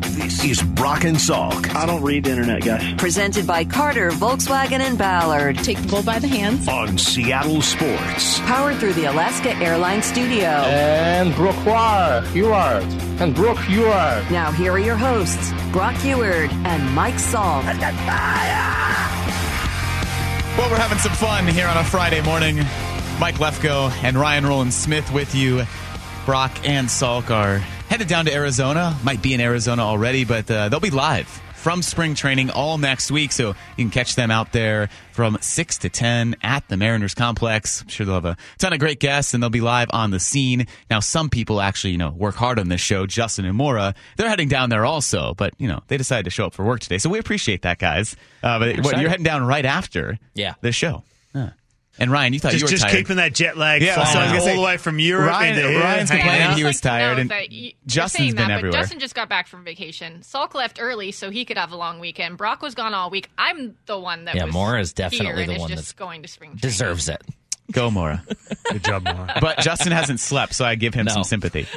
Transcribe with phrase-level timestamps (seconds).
[0.00, 2.94] This this is Brock and Salk I don't read the internet, guys.
[2.94, 5.58] Presented by Carter, Volkswagen, and Ballard.
[5.58, 6.68] Take the bull by the hands.
[6.68, 8.38] on Seattle Sports.
[8.40, 10.46] Powered through the Alaska Airlines Studio.
[10.46, 12.84] And Brock Huard.
[13.20, 14.30] And Brock Huard.
[14.30, 17.64] Now, here are your hosts, Brock Huard and Mike Salk.
[20.56, 22.56] Well, we're having some fun here on a Friday morning.
[23.18, 25.64] Mike Lefko and Ryan Rowland Smith with you.
[26.26, 28.96] Brock and Salk are headed down to Arizona.
[29.04, 33.10] Might be in Arizona already, but uh, they'll be live from spring training all next
[33.10, 33.32] week.
[33.32, 37.82] So you can catch them out there from 6 to 10 at the Mariners complex.
[37.82, 40.20] I'm sure they'll have a ton of great guests and they'll be live on the
[40.20, 40.66] scene.
[40.90, 43.04] Now, some people actually, you know, work hard on this show.
[43.06, 46.46] Justin and Mora, they're heading down there also, but, you know, they decided to show
[46.46, 46.98] up for work today.
[46.98, 48.14] So we appreciate that, guys.
[48.44, 50.54] Uh, but what, you're heading down right after Yeah.
[50.60, 51.02] the show.
[51.34, 51.50] Huh.
[51.98, 52.96] And Ryan, you thought Just, you were just tired.
[52.96, 54.98] keeping that jet lag Yeah, flying so I was gonna all say, the way from
[54.98, 55.78] Europe Ryan- into.
[55.78, 56.56] Ryan's hanging complaining out.
[56.58, 58.72] he was tired, and that you, Justin's you're been that, everywhere.
[58.72, 60.20] But Justin just got back from vacation.
[60.20, 62.36] Salk left early so he could have a long weekend.
[62.36, 63.30] Brock was gone all week.
[63.38, 65.96] I'm the one that Yeah, was Mora is here definitely and the one just that
[65.96, 66.60] going to spring training.
[66.60, 67.22] Deserves it.
[67.72, 68.22] Go, Mora.
[68.70, 69.34] Good job, Mara.
[69.40, 71.12] But Justin hasn't slept, so I give him No.
[71.14, 71.66] some sympathy.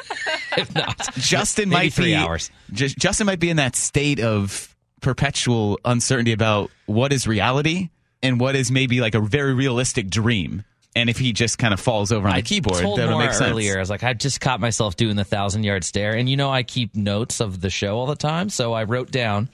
[0.58, 2.52] If not, Justin maybe might three be hours.
[2.74, 7.90] Ju- Justin might be in that state of perpetual uncertainty about what is reality
[8.24, 10.64] and what is maybe like a very realistic dream.
[10.96, 13.34] And if he just kind of falls over on the keyboard, told that'll Maura make
[13.36, 13.52] sense.
[13.52, 13.78] earlier.
[13.78, 16.50] I was like, I just caught myself doing the thousand yard stare, and you know
[16.50, 19.50] I keep notes of the show all the time, so I wrote down.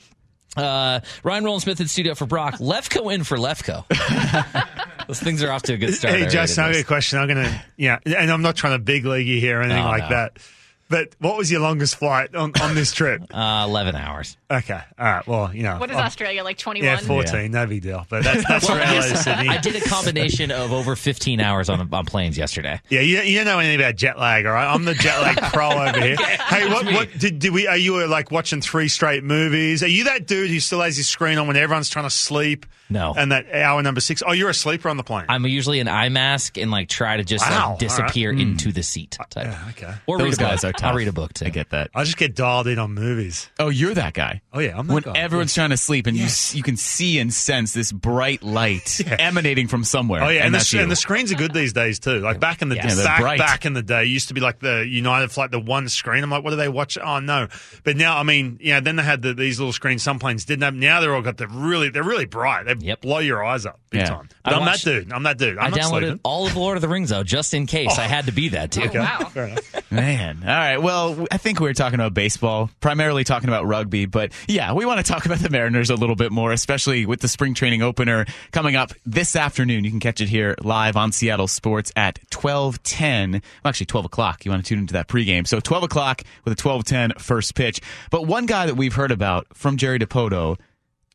[0.56, 2.56] Uh, Ryan Rowland Smith in studio for Brock.
[2.60, 3.84] Lefko in for Lefko.
[5.08, 6.14] Those things are off to a good start.
[6.14, 6.82] Hey, already, Justin, I've got this.
[6.84, 7.20] a question.
[7.20, 9.84] I'm going to, yeah, and I'm not trying to big league you here or anything
[9.84, 10.10] Oh, like no.
[10.10, 10.38] that.
[10.88, 13.24] But what was your longest flight on, on this trip?
[13.36, 14.38] Uh, Eleven hours.
[14.50, 14.80] Okay.
[15.00, 15.28] All right.
[15.28, 15.78] Well, you know.
[15.78, 16.86] What is I'm- Australia, like 21?
[16.86, 17.52] Yeah, 14.
[17.52, 18.06] No big deal.
[18.10, 19.50] But that's, that's Well, from LA to Sydney.
[19.50, 22.80] I did a combination of over 15 hours on on planes yesterday.
[22.90, 24.72] Yeah, you, you don't know anything about jet lag, all right?
[24.74, 26.16] I'm the jet lag pro over here.
[26.18, 27.68] Hey, what, what did, did we?
[27.68, 29.84] Are you uh, like watching three straight movies?
[29.84, 32.66] Are you that dude who still has his screen on when everyone's trying to sleep?
[32.90, 33.14] No.
[33.18, 34.22] And that hour number six.
[34.26, 35.26] Oh, you're a sleeper on the plane.
[35.28, 38.84] I'm usually an eye mask and like try to just Wow, like disappear into the
[38.84, 39.12] seat.
[39.12, 39.46] Type.
[39.46, 39.94] yeah, okay.
[40.06, 40.50] Or Those read a book.
[40.52, 40.90] guys are tough.
[40.92, 41.46] I'll read a book too.
[41.46, 41.90] I get that.
[41.96, 43.50] I just get dialed in on movies.
[43.60, 44.42] Oh, you're that guy.
[44.54, 45.14] Oh yeah, I'm that when guy.
[45.20, 49.68] everyone's trying to sleep and you you can see and sense this bright light emanating
[49.68, 50.24] from somewhere.
[50.24, 50.84] Oh yeah, and, that's the, you.
[50.84, 52.20] and the screens are good these days too.
[52.20, 53.38] Like back in the Yeah, they're back bright.
[53.40, 56.24] back in the day, it used to be like the United flight, the one screen.
[56.24, 56.98] I'm like, what do they watch?
[56.98, 57.48] Oh no!
[57.84, 58.80] But now, I mean, yeah.
[58.80, 60.04] Then they had the, these little screens.
[60.04, 60.74] Some planes didn't have.
[60.76, 61.90] Now they're all got the really.
[61.90, 62.66] They're really bright.
[62.66, 63.02] They Yep.
[63.02, 64.08] blow your eyes up big Yeah.
[64.10, 64.30] time.
[64.44, 65.14] But I I'm watched- that dude.
[65.14, 65.58] I'm that dude.
[65.58, 66.20] I'm I not downloaded sleeping.
[66.24, 67.98] all of Lord of the Rings though, just in case.
[67.98, 68.08] I oh.
[68.08, 68.84] had to be that too.
[68.84, 69.30] Okay, wow.
[69.34, 69.85] fair enough.
[69.96, 70.40] Man.
[70.42, 70.78] All right.
[70.78, 74.86] Well, I think we were talking about baseball, primarily talking about rugby, but yeah, we
[74.86, 77.82] want to talk about the Mariners a little bit more, especially with the spring training
[77.82, 79.84] opener coming up this afternoon.
[79.86, 83.32] You can catch it here live on Seattle Sports at 1210.
[83.32, 84.46] Well, actually 12 o'clock.
[84.46, 85.48] You want to tune into that pregame.
[85.48, 87.80] So 12 o'clock with a 1210 first pitch.
[88.12, 90.60] But one guy that we've heard about from Jerry Dipoto,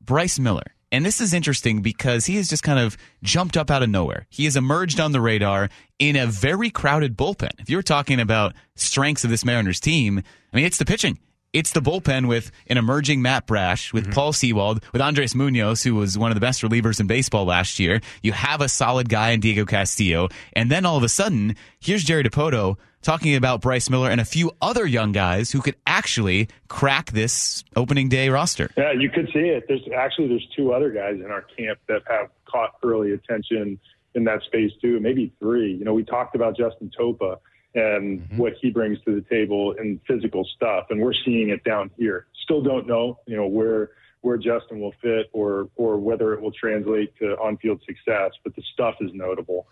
[0.01, 0.75] Bryce Miller.
[0.93, 4.27] And this is interesting because he has just kind of jumped up out of nowhere.
[4.29, 5.69] He has emerged on the radar
[5.99, 7.61] in a very crowded bullpen.
[7.61, 11.19] If you're talking about strengths of this Mariners team, I mean, it's the pitching.
[11.53, 14.13] It's the bullpen with an emerging Matt Brash, with mm-hmm.
[14.13, 17.81] Paul Sewald, with Andres Munoz, who was one of the best relievers in baseball last
[17.81, 18.01] year.
[18.23, 20.29] You have a solid guy in Diego Castillo.
[20.53, 24.25] And then all of a sudden, here's Jerry Dipoto talking about Bryce Miller and a
[24.25, 28.71] few other young guys who could actually crack this opening day roster.
[28.77, 29.65] Yeah, you could see it.
[29.67, 33.81] There's actually there's two other guys in our camp that have caught early attention
[34.15, 35.01] in that space too.
[35.01, 35.73] Maybe three.
[35.73, 37.39] You know, we talked about Justin Topa
[37.75, 41.91] and what he brings to the table in physical stuff, and we're seeing it down
[41.97, 42.27] here.
[42.43, 43.91] Still don't know, you know, where
[44.23, 48.63] where Justin will fit or or whether it will translate to on-field success, but the
[48.75, 49.67] stuff is notable.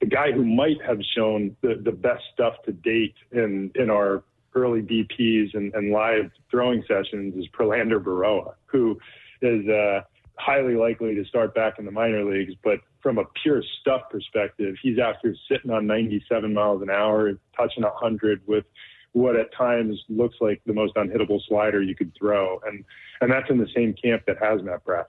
[0.00, 4.22] The guy who might have shown the, the best stuff to date in in our
[4.54, 8.98] early DPs and, and live throwing sessions is Prelander Berroa, who
[9.40, 10.02] is uh,
[10.38, 12.54] highly likely to start back in the minor leagues.
[12.64, 17.82] But from a pure stuff perspective, he's after sitting on 97 miles an hour, touching
[17.82, 18.64] 100 with
[19.12, 22.82] what at times looks like the most unhittable slider you could throw, and
[23.20, 25.06] and that's in the same camp that has Matt Brash.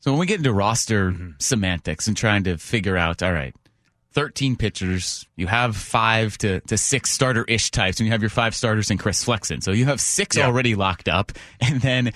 [0.00, 3.54] So when we get into roster semantics and trying to figure out, all right,
[4.14, 8.30] 13 pitchers, you have five to, to six starter ish types, and you have your
[8.30, 9.60] five starters in Chris Flexen.
[9.60, 10.46] So you have six Yeah.
[10.46, 12.12] already locked up, and then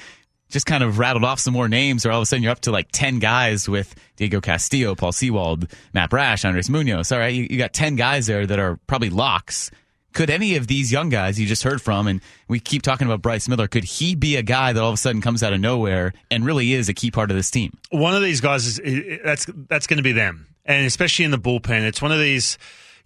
[0.49, 2.61] just kind of rattled off some more names, or all of a sudden you're up
[2.61, 7.11] to like 10 guys with Diego Castillo, Paul Sewald, Matt Brash, Andres Munoz.
[7.13, 9.71] All right, you, you got 10 guys there that are probably locks.
[10.13, 13.21] Could any of these young guys you just heard from, and we keep talking about
[13.21, 15.61] Bryce Miller, could he be a guy that all of a sudden comes out of
[15.61, 17.77] nowhere and really is a key part of this team?
[17.91, 21.39] one of these guys is that's that's going to be them, and especially in the
[21.39, 22.57] bullpen, it's one of these.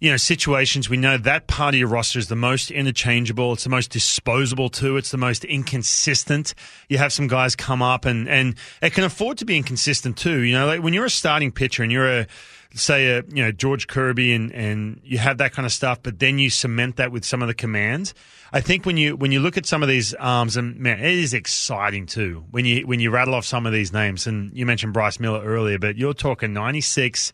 [0.01, 3.53] You know, situations, we know that part of your roster is the most interchangeable.
[3.53, 4.97] It's the most disposable too.
[4.97, 6.55] It's the most inconsistent.
[6.89, 10.39] You have some guys come up and, and it can afford to be inconsistent too.
[10.39, 12.27] You know, like when you're a starting pitcher and you're a,
[12.73, 16.17] say a, you know, George Kirby and, and you have that kind of stuff, but
[16.17, 18.15] then you cement that with some of the commands.
[18.51, 21.13] I think when you, when you look at some of these arms and man, it
[21.13, 24.65] is exciting too when you, when you rattle off some of these names and you
[24.65, 27.31] mentioned Bryce Miller earlier, but you're talking 96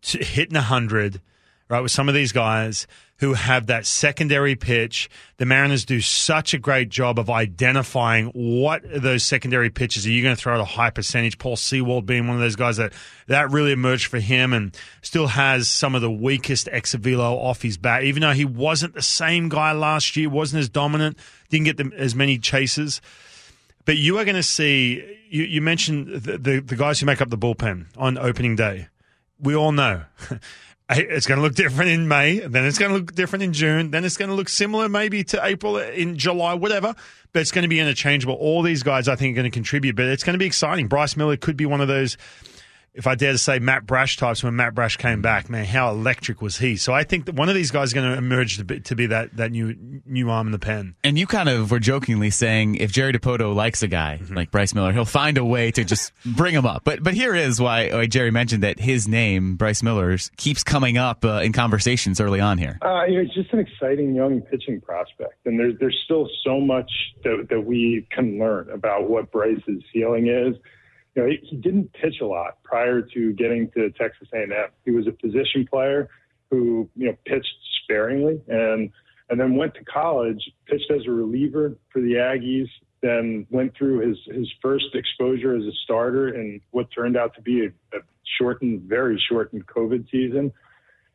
[0.00, 1.20] to hitting 100
[1.68, 2.86] right, with some of these guys
[3.18, 5.10] who have that secondary pitch.
[5.38, 10.22] The Mariners do such a great job of identifying what those secondary pitches are you
[10.22, 11.36] going to throw at a high percentage.
[11.36, 12.92] Paul Sewald being one of those guys that
[13.26, 17.62] that really emerged for him and still has some of the weakest ex velo off
[17.62, 21.18] his bat, even though he wasn't the same guy last year, wasn't as dominant,
[21.50, 23.00] didn't get the, as many chases.
[23.84, 27.20] But you are going to see, you, you mentioned the, the, the guys who make
[27.20, 28.88] up the bullpen on opening day.
[29.40, 30.04] We all know
[30.90, 33.90] it's going to look different in May, then it's going to look different in June,
[33.90, 36.94] then it's going to look similar maybe to April, in July, whatever.
[37.32, 38.34] But it's going to be interchangeable.
[38.34, 40.88] All these guys, I think, are going to contribute, but it's going to be exciting.
[40.88, 42.16] Bryce Miller could be one of those
[42.94, 45.48] if I dare to say, Matt Brash types when Matt Brash came back.
[45.48, 46.76] Man, how electric was he?
[46.76, 48.96] So I think that one of these guys is going to emerge to be, to
[48.96, 50.96] be that, that new new arm in the pen.
[51.04, 54.34] And you kind of were jokingly saying if Jerry Dipoto likes a guy mm-hmm.
[54.34, 56.82] like Bryce Miller, he'll find a way to just bring him up.
[56.84, 60.98] But but here is why, why Jerry mentioned that his name, Bryce Miller's, keeps coming
[60.98, 62.78] up uh, in conversations early on here.
[62.82, 66.60] Uh, you know, it's just an exciting young pitching prospect, and there's there's still so
[66.60, 66.90] much
[67.24, 70.56] that, that we can learn about what Bryce's ceiling is
[71.14, 74.50] you know, he, he didn't pitch a lot prior to getting to Texas A&M.
[74.84, 76.08] He was a position player
[76.50, 78.90] who, you know, pitched sparingly and
[79.30, 82.68] and then went to college, pitched as a reliever for the Aggies,
[83.02, 87.42] then went through his his first exposure as a starter in what turned out to
[87.42, 88.00] be a, a
[88.38, 90.52] shortened, very shortened COVID season,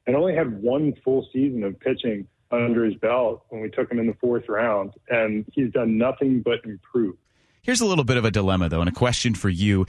[0.06, 4.00] and only had one full season of pitching under his belt when we took him
[4.00, 7.16] in the fourth round, and he's done nothing but improve.
[7.64, 9.86] Here's a little bit of a dilemma, though, and a question for you.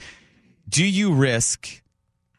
[0.69, 1.81] Do you risk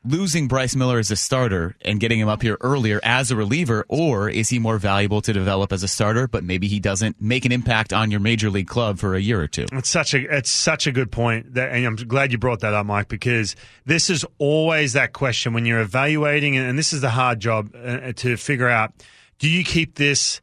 [0.03, 3.85] losing Bryce Miller as a starter and getting him up here earlier as a reliever,
[3.89, 7.45] or is he more valuable to develop as a starter, but maybe he doesn't make
[7.45, 9.67] an impact on your major league club for a year or two?
[9.73, 12.73] It's such a it's such a good point, that, and I'm glad you brought that
[12.73, 17.11] up, Mike, because this is always that question when you're evaluating, and this is the
[17.11, 18.95] hard job uh, to figure out:
[19.39, 20.41] do you keep this?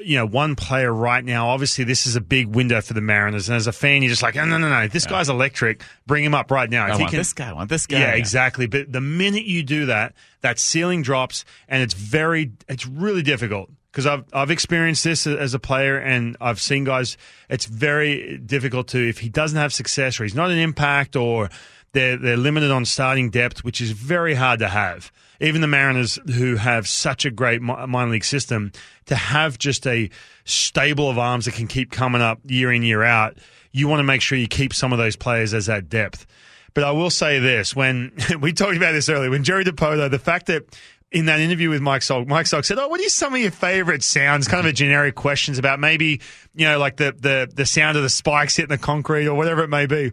[0.00, 1.48] You know, one player right now.
[1.48, 4.22] Obviously, this is a big window for the Mariners, and as a fan, you're just
[4.22, 5.10] like, oh, no, no, no, this yeah.
[5.10, 5.82] guy's electric.
[6.06, 6.86] Bring him up right now.
[6.86, 7.50] I if want can, this guy.
[7.50, 7.98] I want this guy.
[7.98, 8.66] Yeah, yeah, exactly.
[8.66, 13.70] But the minute you do that, that ceiling drops, and it's very, it's really difficult
[13.92, 17.16] because I've I've experienced this as a player, and I've seen guys.
[17.48, 21.50] It's very difficult to if he doesn't have success, or he's not an impact, or
[21.92, 25.12] they're they're limited on starting depth, which is very hard to have
[25.42, 28.72] even the Mariners, who have such a great minor league system,
[29.06, 30.08] to have just a
[30.44, 33.38] stable of arms that can keep coming up year in, year out,
[33.72, 36.26] you want to make sure you keep some of those players as that depth.
[36.74, 40.18] But I will say this when we talked about this earlier, when Jerry Dipoto, the
[40.18, 40.64] fact that
[41.10, 43.50] in that interview with Mike Salk, Mike Salk said, "Oh, what are some of your
[43.50, 46.20] favorite sounds?" Kind of a generic questions about maybe
[46.54, 49.62] you know like the the the sound of the spikes hitting the concrete or whatever
[49.62, 50.12] it may be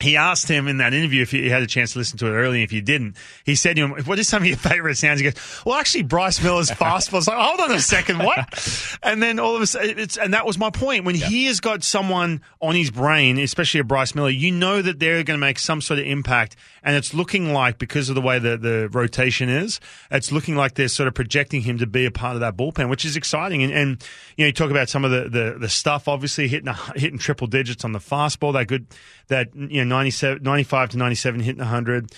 [0.00, 2.30] he asked him in that interview if you had a chance to listen to it
[2.30, 2.62] earlier.
[2.62, 5.30] If you didn't, he said to him, "What are some of your favorite sounds?" He
[5.30, 8.98] goes, "Well, actually, Bryce Miller's fastball." It's like, hold on a second, what?
[9.02, 11.04] and then all of a sudden, it's and that was my point.
[11.04, 11.26] When yeah.
[11.26, 15.22] he has got someone on his brain, especially a Bryce Miller, you know that they're
[15.22, 18.38] going to make some sort of impact, and it's looking like because of the way
[18.38, 22.10] the the rotation is, it's looking like they're sort of projecting him to be a
[22.10, 23.62] part of that bullpen, which is exciting.
[23.62, 24.04] And, and
[24.36, 27.18] you know, you talk about some of the the, the stuff, obviously hitting a, hitting
[27.18, 28.86] triple digits on the fastball, that good
[29.28, 32.12] that you know 97, 95 to 97 hitting 100.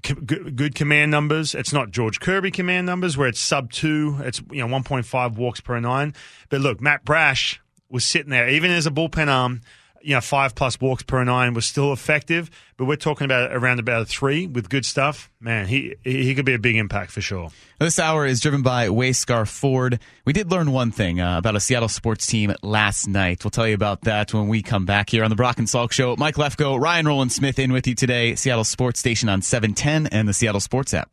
[0.00, 1.54] Good command numbers.
[1.54, 4.18] It's not George Kirby command numbers where it's sub two.
[4.20, 6.14] It's you know 1.5 walks per nine.
[6.50, 9.62] But look, Matt Brash was sitting there even as a bullpen arm
[10.02, 13.78] you know, five plus walks per nine was still effective, but we're talking about around
[13.78, 15.30] about a three with good stuff.
[15.40, 17.50] Man, he he could be a big impact for sure.
[17.78, 20.00] This hour is driven by Wayscar Ford.
[20.24, 23.44] We did learn one thing uh, about a Seattle sports team last night.
[23.44, 25.92] We'll tell you about that when we come back here on the Brock and Salk
[25.92, 26.16] Show.
[26.16, 28.34] Mike Lefko, Ryan Rowland Smith in with you today.
[28.34, 31.10] Seattle Sports Station on 710 and the Seattle Sports app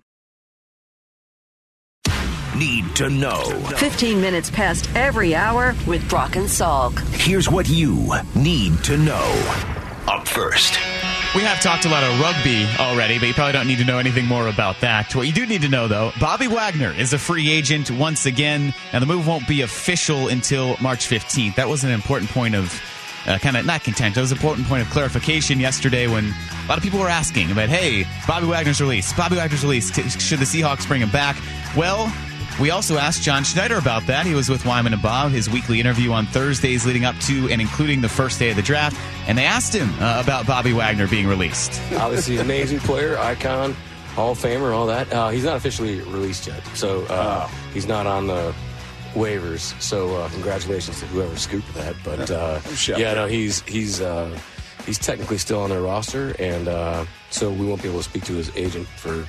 [2.56, 3.44] need to know.
[3.78, 7.00] 15 minutes past every hour with Brock and Salk.
[7.14, 9.66] Here's what you need to know.
[10.08, 10.80] Up first.
[11.36, 13.98] We have talked a lot of rugby already, but you probably don't need to know
[13.98, 15.14] anything more about that.
[15.14, 18.74] What you do need to know, though, Bobby Wagner is a free agent once again,
[18.94, 21.56] and the move won't be official until March 15th.
[21.56, 22.82] That was an important point of
[23.28, 24.16] uh, kind of not content.
[24.16, 27.52] It was an important point of clarification yesterday when a lot of people were asking
[27.52, 29.18] about, hey, Bobby Wagner's released.
[29.18, 29.96] Bobby Wagner's released.
[30.22, 31.36] Should the Seahawks bring him back?
[31.76, 32.14] Well,
[32.60, 34.26] We also asked John Schneider about that.
[34.26, 37.60] He was with Wyman and Bob, his weekly interview on Thursdays leading up to and
[37.60, 38.98] including the first day of the draft.
[39.28, 41.82] And they asked him uh, about Bobby Wagner being released.
[41.98, 43.74] Obviously, an amazing player, icon,
[44.14, 45.12] Hall of Famer, all that.
[45.12, 48.56] Uh, he's not officially released yet, so uh, he's not on the
[49.16, 49.80] waivers.
[49.82, 51.96] So uh, congratulations to whoever scooped that.
[52.06, 54.40] But uh, yeah, no, he's he's uh,
[54.86, 58.24] he's technically still on their roster, and uh, so we won't be able to speak
[58.26, 59.28] to his agent for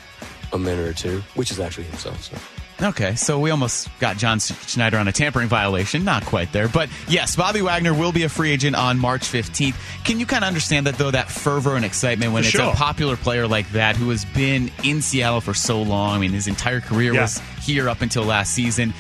[0.53, 2.23] a minute or two, which is actually himself.
[2.23, 2.56] So.
[2.83, 6.05] Okay, so we almost got John Schneider on a tampering violation.
[6.05, 6.69] Not quite there.
[6.69, 9.75] But yes, Bobby Wagner will be a free agent on March 15th.
[10.05, 13.17] Can you kind of understand that, though, that fervor and excitement when it's a popular
[13.17, 16.17] player like that who has been in Seattle for so long?
[16.17, 17.23] I mean, his entire career Yeah.
[17.23, 18.93] was here up until last season.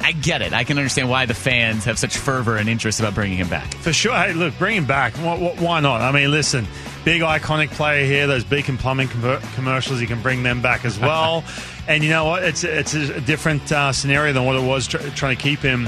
[0.00, 0.52] I get it.
[0.52, 3.74] I can understand why the fans have such fervor and interest about bringing him back.
[3.78, 4.14] For sure.
[4.14, 5.14] Hey, look, bring him back.
[5.14, 6.00] Why not?
[6.00, 6.68] I mean, listen,
[7.06, 8.26] big iconic player here.
[8.26, 11.44] Those Beacon Plumbing conver- commercials, you can bring them back as well.
[11.88, 12.42] and you know what?
[12.42, 15.86] It's it's a different uh, scenario than what it was tr- trying to keep him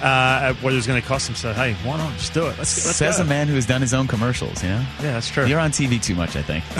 [0.00, 1.34] uh, at what it was going to cost him.
[1.34, 2.12] So hey, why not?
[2.14, 2.56] Just do it.
[2.56, 3.24] Let's, let's Says go.
[3.24, 4.84] a man who has done his own commercials, you know?
[5.02, 5.46] Yeah, that's true.
[5.46, 6.64] You're on TV too much, I think.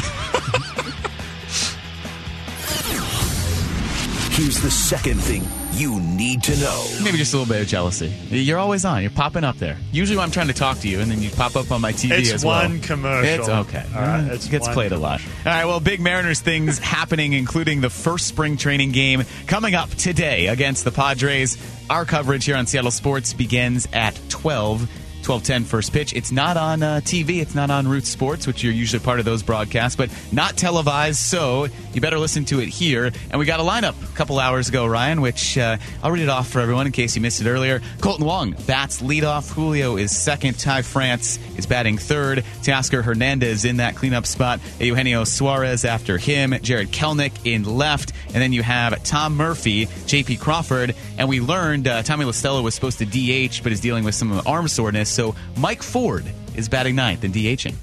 [4.32, 5.42] Here's the second thing
[5.74, 6.86] you need to know.
[7.02, 8.08] Maybe just a little bit of jealousy.
[8.28, 9.02] You're always on.
[9.02, 9.76] You're popping up there.
[9.92, 11.92] Usually when I'm trying to talk to you, and then you pop up on my
[11.92, 12.62] TV It's as well.
[12.68, 13.40] one commercial.
[13.40, 13.84] It's okay.
[13.94, 15.20] All right, it's it gets one played a lot.
[15.20, 19.90] All right, well, big Mariners things happening, including the first spring training game coming up
[19.90, 21.56] today against the Padres.
[21.90, 24.88] Our coverage here on Seattle Sports begins at 12.
[25.22, 26.12] 12:10 first pitch.
[26.12, 27.40] It's not on uh, TV.
[27.40, 31.18] It's not on Root Sports, which you're usually part of those broadcasts, but not televised.
[31.18, 33.10] So you better listen to it here.
[33.30, 36.28] And we got a lineup a couple hours ago, Ryan, which uh, I'll read it
[36.28, 37.80] off for everyone in case you missed it earlier.
[37.98, 39.52] Kolten Wong bats leadoff.
[39.52, 40.58] Julio is second.
[40.58, 42.44] Ty France is batting third.
[42.62, 44.60] Teoscar Hernandez in that cleanup spot.
[44.78, 46.54] Eugenio Suarez after him.
[46.62, 50.36] Jarred Kelenic in left, and then you have Tom Murphy, J.P.
[50.36, 54.14] Crawford, and we learned uh, Tommy LaStella was supposed to DH, but is dealing with
[54.14, 55.11] some arm soreness.
[55.12, 56.24] So Mike Ford
[56.56, 57.74] is batting ninth and DHing.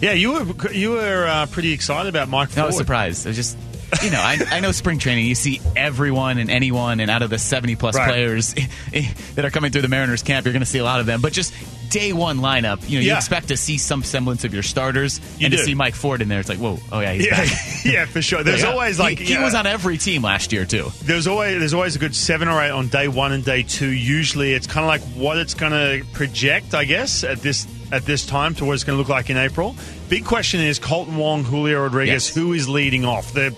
[0.00, 2.56] Yeah, you were you were uh, pretty excited about Mike.
[2.58, 2.84] I was Ford.
[2.86, 3.26] surprised.
[3.26, 3.56] I was just,
[4.02, 5.26] you know, I, I know spring training.
[5.26, 8.08] You see everyone and anyone, and out of the seventy plus Right.
[8.08, 8.54] players
[9.36, 11.20] that are coming through the Mariners camp, you're going to see a lot of them.
[11.20, 11.54] But just
[11.92, 15.46] day one lineup, you know, you expect to see some semblance of your starters, You
[15.46, 17.52] and to see Mike Ford in there, it's like, whoa, oh yeah, he's Yeah, back.
[17.84, 18.42] yeah, for sure.
[18.42, 18.70] There's Yeah.
[18.70, 20.90] always like he, he was on every team last year too.
[21.04, 23.88] There's always there's always a good seven or eight on day one and day two.
[23.90, 28.04] Usually, it's kind of like what it's going to project, I guess, at this at
[28.06, 29.76] this time to what it's going to look like in April.
[30.08, 32.34] Big question is Kolten Wong, Julio Rodriguez, Yes.
[32.34, 33.32] who is leading off?
[33.34, 33.54] The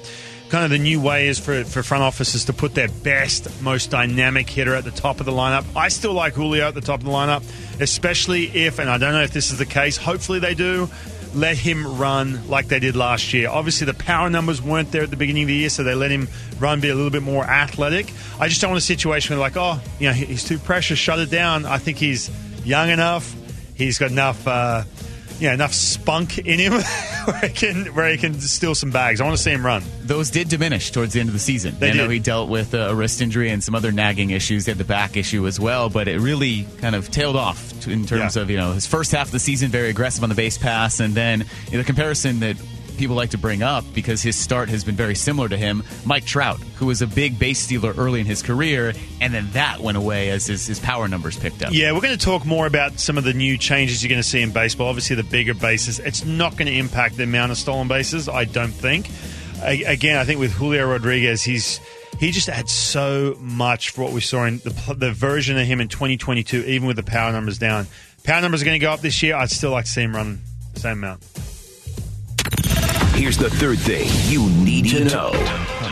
[0.55, 3.91] kind of the new way is for for front offices to put their best, most
[3.91, 5.65] dynamic hitter at the top of the lineup.
[5.75, 7.43] I still like Julio at the top of the lineup,
[7.81, 9.97] especially if, and I don't know if this is the case.
[9.97, 10.89] Hopefully, they do
[11.35, 13.49] let him run like they did last year.
[13.49, 16.13] Obviously, the power numbers weren't there at the beginning of the year, so they let
[16.13, 16.29] him
[16.61, 18.13] run, be a little bit more athletic.
[18.39, 21.19] I just don't want a situation where, like, oh, you know, he's too precious, shut
[21.19, 21.67] it down.
[21.67, 22.31] I think he's
[22.65, 23.35] young enough.
[23.75, 24.85] He's got enough, uh,
[25.41, 26.73] you know, enough spunk in him
[27.25, 29.21] where he can where he can steal some bags.
[29.21, 29.83] I want to see him run.
[30.03, 31.77] Those did diminish towards the end of the season.
[31.79, 32.13] They I know did.
[32.15, 34.67] he dealt with uh, a wrist injury and some other nagging issues.
[34.67, 38.07] He had the back issue as well, but it really kind of tailed off in
[38.07, 38.43] terms Yeah.
[38.43, 41.01] of you know his first half of the season very aggressive on the base pass,
[41.01, 42.57] and then you know, the comparison that
[42.97, 45.83] people like to bring up because his start has been very similar to him.
[46.05, 49.81] Mike Trout, who was a big base stealer early in his career, and then that
[49.81, 51.73] went away as his, his power numbers picked up.
[51.73, 54.29] Yeah, we're going to talk more about some of the new changes you're going to
[54.29, 54.89] see in baseball.
[54.89, 55.99] Obviously, the bigger bases.
[55.99, 59.09] It's not going to impact the amount of stolen bases, I don't think.
[59.63, 61.81] A- Again, I think with Julio Rodriguez, he's
[62.21, 65.81] he just adds so much for what we saw in the, the version of him
[65.81, 67.87] in 2022, even with the power numbers down.
[68.23, 69.35] Power numbers are going to go up this year.
[69.35, 70.41] I'd still like to see him run
[70.75, 71.23] the same amount.
[73.15, 75.33] Here's the third thing you need to know.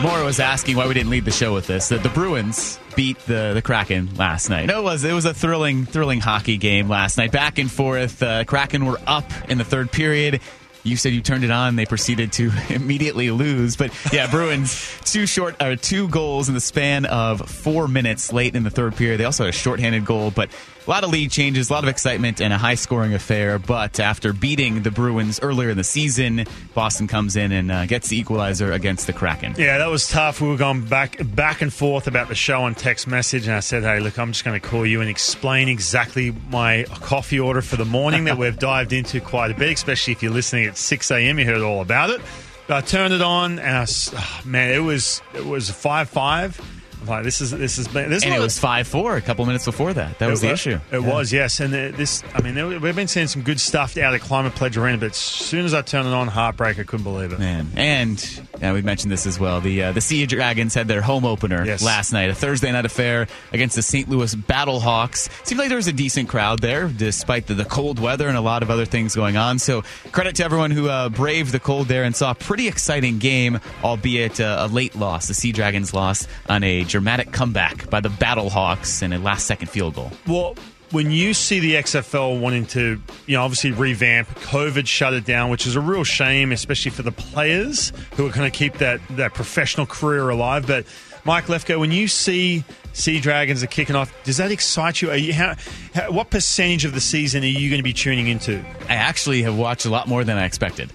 [0.02, 1.88] Mora was asking why we didn't lead the show with this.
[1.88, 4.67] That the Bruins beat the the Kraken last night.
[4.67, 7.31] No, it was it was a thrilling thrilling hockey game last night.
[7.31, 8.23] Back and forth.
[8.23, 10.41] Uh, Kraken were up in the third period.
[10.83, 11.76] You said you turned it on.
[11.76, 13.76] They proceeded to immediately lose.
[13.76, 18.57] But yeah, Bruins two short or two goals in the span of four minutes late
[18.57, 19.19] in the third period.
[19.21, 20.50] They also had a shorthanded goal, but
[20.87, 23.59] a lot of lead changes, a lot of excitement, and a high scoring affair.
[23.59, 28.09] But after beating the Bruins earlier in the season, Boston comes in and uh, gets
[28.09, 29.55] the equalizer against the Kraken.
[29.57, 30.41] Yeah, that was tough.
[30.41, 33.61] We were going back back and forth about the show on text message, and I
[33.61, 37.62] said, "Hey, look, I'm just going to call you and explain exactly my coffee order
[37.62, 40.77] for the morning that we've dived into quite a bit, especially if you're listening at
[40.77, 41.39] 6 a.m.
[41.39, 42.21] You heard all about it."
[42.69, 46.61] But I turned it on, and I, oh, man, it was it was five five.
[47.06, 49.64] Like, this is this is this is And it was 5 4 a couple minutes
[49.64, 50.18] before that.
[50.18, 50.78] That was the issue.
[50.90, 51.12] It Yeah.
[51.12, 51.61] was, yes.
[51.61, 54.54] And uh, this, I mean, there- we've been seeing some good stuff out of Climate
[54.54, 57.38] Pledge Arena, but as soon as I turned it on, heartbreak, I couldn't believe it.
[57.38, 57.71] Man.
[57.76, 58.18] And
[58.62, 59.61] Yeah, we mentioned this as well.
[59.61, 61.83] The uh, the Sea Dragons had their home opener Yes.
[61.83, 64.09] last night, a Thursday night affair against the St.
[64.09, 65.28] Louis Battlehawks.
[65.45, 68.40] Seemed like there was a decent crowd there, despite the, the cold weather and a
[68.40, 69.59] lot of other things going on.
[69.59, 73.19] So credit to everyone who uh, braved the cold there and saw a pretty exciting
[73.19, 75.26] game, albeit uh, a late loss.
[75.26, 79.69] The Sea Dragons lost on a dramatic comeback by the Battlehawks and a last second
[79.71, 80.12] field goal.
[80.28, 80.54] Well,
[80.92, 85.50] when you see the XFL wanting to, you know, obviously revamp, COVID shut it down,
[85.50, 89.00] which is a real shame, especially for the players who are going to keep that,
[89.16, 90.66] that professional career alive.
[90.66, 90.87] But
[91.25, 95.12] Mike Lefko, when you see Sea Dragons are kicking off, does that excite you?
[95.12, 95.54] You how,
[95.94, 98.62] how, what percentage of the season are you going to be tuning into?
[98.88, 100.92] I actually have watched a lot more than I expected.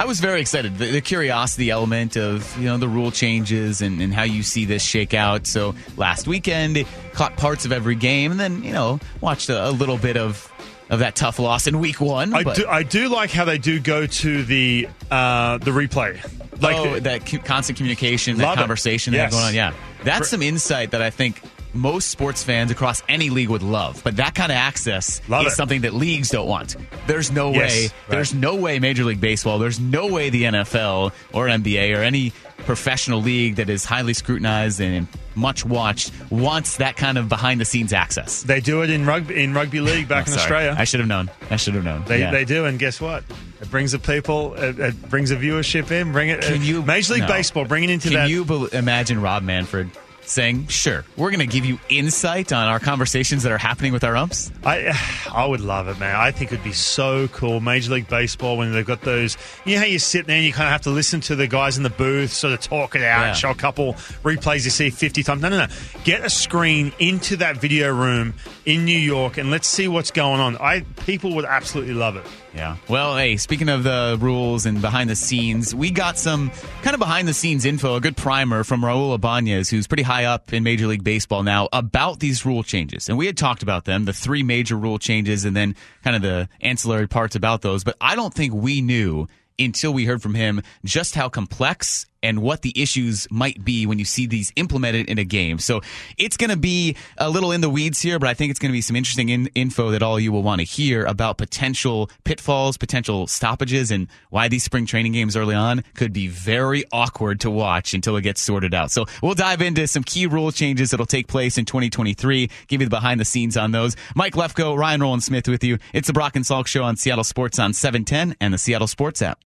[0.00, 0.78] I was very excited.
[0.78, 4.64] The, the curiosity element of you know the rule changes and, and how you see
[4.64, 5.46] this shake out.
[5.46, 9.72] So last weekend, caught parts of every game, and then you know watched a, a
[9.72, 10.50] little bit of
[10.88, 12.32] of that tough loss in week one.
[12.32, 16.22] I but- do, I do like how they do go to the uh, the replay.
[16.62, 19.32] Like oh, the- that constant communication, that conversation Yes.
[19.32, 19.54] going on.
[19.54, 19.74] Yeah,
[20.04, 21.42] that's some insight that I think
[21.74, 24.00] most sports fans across any league would love.
[24.04, 25.56] But that kind of access Love is it.
[25.56, 26.76] something that leagues don't want.
[27.06, 27.82] There's no Yes, way.
[27.84, 27.92] right.
[28.08, 29.58] There's no way Major League Baseball.
[29.58, 34.80] There's no way the NFL or NBA or any professional league that is highly scrutinized
[34.80, 38.42] and much watched wants that kind of behind the scenes access.
[38.42, 40.38] they do it in rugby in rugby league back Oh, in.
[40.38, 40.74] Australia.
[40.76, 41.30] I should have known.
[41.50, 42.02] I should have known.
[42.06, 42.30] They, Yeah.
[42.32, 43.22] they do, and guess what?
[43.60, 44.54] It brings the people.
[44.54, 46.12] It, it brings the viewership in.
[46.12, 46.40] Bring it.
[46.42, 47.28] Can you Major League no.
[47.28, 47.64] Baseball?
[47.64, 48.22] Bring it into Can that.
[48.24, 49.90] Can you bel imagine Rob Manfred
[50.28, 54.04] saying, "Sure, we're going to give you insight on our conversations that are happening with
[54.04, 54.50] our umps"?
[54.64, 54.92] I
[55.32, 56.14] I would love it, man.
[56.16, 57.60] I think it'd be so cool.
[57.60, 59.36] Major League Baseball when they've got those.
[59.64, 61.46] You know how you sit there and you kind of have to listen to the
[61.46, 63.32] guys in the booth sort of talk it out, Yeah.
[63.32, 65.42] show a couple replays you see fifty times.
[65.42, 65.66] No, no, no.
[66.04, 68.34] Get a screen into that video room
[68.66, 70.56] in New York and let's see what's going on.
[70.58, 72.26] I people would absolutely love it.
[72.54, 72.76] Yeah.
[72.88, 76.50] Well, hey, speaking of the rules and behind the scenes, we got some
[76.82, 80.24] kind of behind the scenes info, a good primer from Raul Ibanez, who's pretty high
[80.24, 83.08] up in Major League Baseball now, about these rule changes.
[83.08, 86.22] And we had talked about them, the three major rule changes, and then kind of
[86.22, 87.84] the ancillary parts about those.
[87.84, 92.42] But I don't think we knew until we heard from him just how complex and
[92.42, 95.58] what the issues might be when you see these implemented in a game.
[95.58, 95.80] So
[96.16, 98.70] it's going to be a little in the weeds here, but I think it's going
[98.70, 102.10] to be some interesting in- info that all you will want to hear about potential
[102.24, 107.40] pitfalls, potential stoppages, and why these spring training games early on could be very awkward
[107.40, 108.90] to watch until it gets sorted out.
[108.90, 112.86] So we'll dive into some key rule changes that'll take place in 2023, give you
[112.86, 113.96] the behind the scenes on those.
[114.14, 115.78] Mike Lefko, Ryan Rowland Smith with you.
[115.92, 119.22] It's the Brock and Salk Show on Seattle Sports on 710 and the Seattle Sports
[119.22, 119.47] app.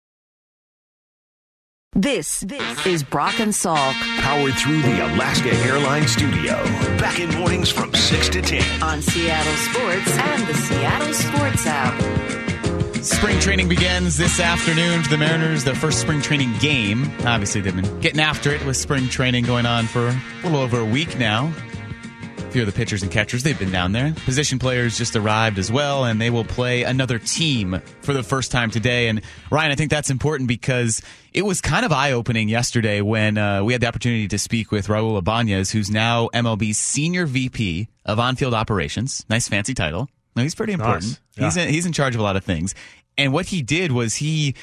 [1.97, 6.53] This, this is Brock and Salk Powered through the Alaska Airlines studio.
[6.99, 8.83] Back in mornings from 6 to 10.
[8.83, 13.03] on Seattle Sports and the Seattle Sports app.
[13.03, 17.09] Spring training begins this afternoon for the Mariners, their first spring training game.
[17.25, 20.79] Obviously, they've been getting after it with spring training going on for a little over
[20.79, 21.51] a week now.
[22.47, 24.13] A few of the pitchers and catchers, they've been down there.
[24.23, 28.53] Position players just arrived as well, and they will play another team for the first
[28.53, 29.09] time today.
[29.09, 31.01] And Ryan, I think that's important because
[31.33, 34.71] it was kind of eye opening yesterday when uh, we had the opportunity to speak
[34.71, 39.25] with Raul Ibanez, who's now MLB's senior VP of on field operations.
[39.29, 40.07] Nice fancy title.
[40.37, 41.19] No, he's pretty important.
[41.35, 41.55] Nice.
[41.55, 42.73] He's in, he's in charge of a lot of things.
[43.17, 44.55] And what he did was he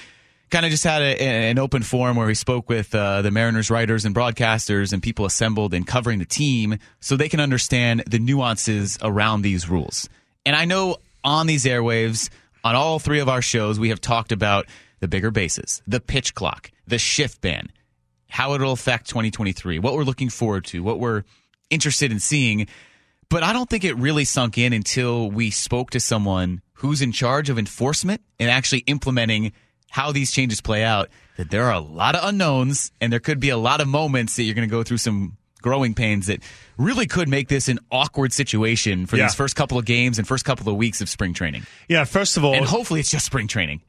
[0.51, 3.71] kind of just had a, an open forum where he spoke with uh, the Mariners
[3.71, 8.19] writers and broadcasters and people assembled and covering the team so they can understand the
[8.19, 10.09] nuances around these rules.
[10.47, 12.31] And I know on these airwaves,
[12.63, 14.67] on all three of our shows, we have talked about
[15.01, 17.69] the bigger bases, the pitch clock, the shift ban,
[18.29, 21.25] how it'll affect 2023, what we're looking forward to, what we're
[21.71, 22.67] interested in seeing.
[23.29, 27.13] But I don't think it really sunk in until we spoke to someone who's in
[27.13, 29.53] charge of enforcement and actually implementing
[29.95, 31.09] how these changes play out.
[31.37, 34.35] That there are a lot of unknowns and there could be a lot of moments
[34.35, 36.41] that you're going to go through some growing pains that
[36.77, 39.25] really could make this an awkward situation for Yeah.
[39.27, 41.65] these first couple of games and first couple of weeks of spring training.
[41.89, 43.81] Yeah, first of all, And hopefully it's just spring training.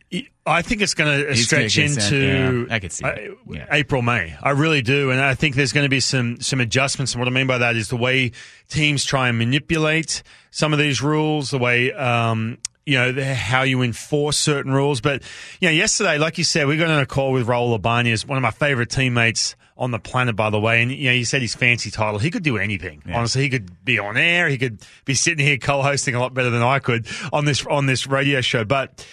[0.45, 3.03] I think it's going to stretch gonna get sent- into yeah, I could see.
[3.49, 3.65] Yeah.
[3.71, 4.35] April, May.
[4.41, 7.13] I really do, and I think there's going to be some some adjustments.
[7.13, 8.31] And what I mean by that is the way
[8.69, 11.91] teams try and manipulate some of these rules, the way.
[11.91, 15.23] Um, you know the, how you enforce certain rules, but
[15.59, 18.37] you know, yesterday, like you said, we got on a call with Raul Ibanez, one
[18.37, 20.81] of my favorite teammates on the planet, by the way.
[20.81, 22.19] And you know, you said his fancy title.
[22.19, 23.03] He could do anything.
[23.13, 24.47] Honestly, he could be on air.
[24.47, 27.85] He could be sitting here co-hosting a lot better than I could on this on
[27.85, 28.63] this radio show.
[28.63, 29.05] But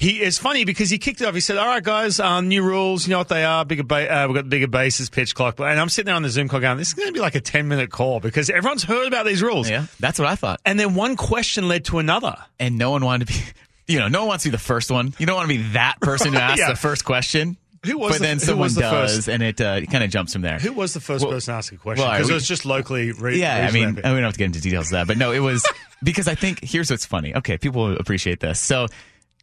[0.00, 1.34] he it's funny because he kicked it off.
[1.34, 3.04] He said, "All right, guys, um, new rules.
[3.06, 3.64] You know what they are?
[3.64, 6.28] Bigger, ba- uh, we've got bigger bases, pitch clock." And I'm sitting there on the
[6.30, 8.84] Zoom call going, "This is going to be like a 10 minute call because everyone's
[8.84, 10.60] heard about these rules." Yeah, that's what I thought.
[10.64, 12.36] And then one question led to another.
[12.60, 13.40] And no one wanted to be,
[13.92, 15.14] you know, no one wants to be the first one.
[15.18, 16.68] You don't want to be that person who asks Yeah.
[16.70, 17.56] the first question.
[17.84, 20.32] Who was but the- then someone the does, first- and it uh, kind of jumps
[20.32, 20.58] from there.
[20.60, 22.06] Who was the first Well- person to ask a question?
[22.08, 23.10] Because we- it was just locally.
[23.12, 25.32] Re- yeah, I mean, we don't have to get into details of that, but no,
[25.32, 25.64] it was
[26.04, 27.34] because I think here's what's funny.
[27.34, 28.60] Okay, people appreciate this.
[28.60, 28.86] So,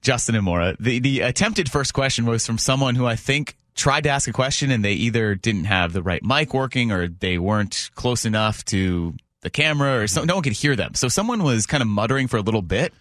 [0.05, 4.03] Justin and Mora, the the attempted first question was from someone who I think tried
[4.03, 7.39] to ask a question and they either didn't have the right mic working or they
[7.39, 10.93] weren't close enough to the camera or so no one could hear them.
[10.93, 12.93] So someone was kind of muttering for a little bit,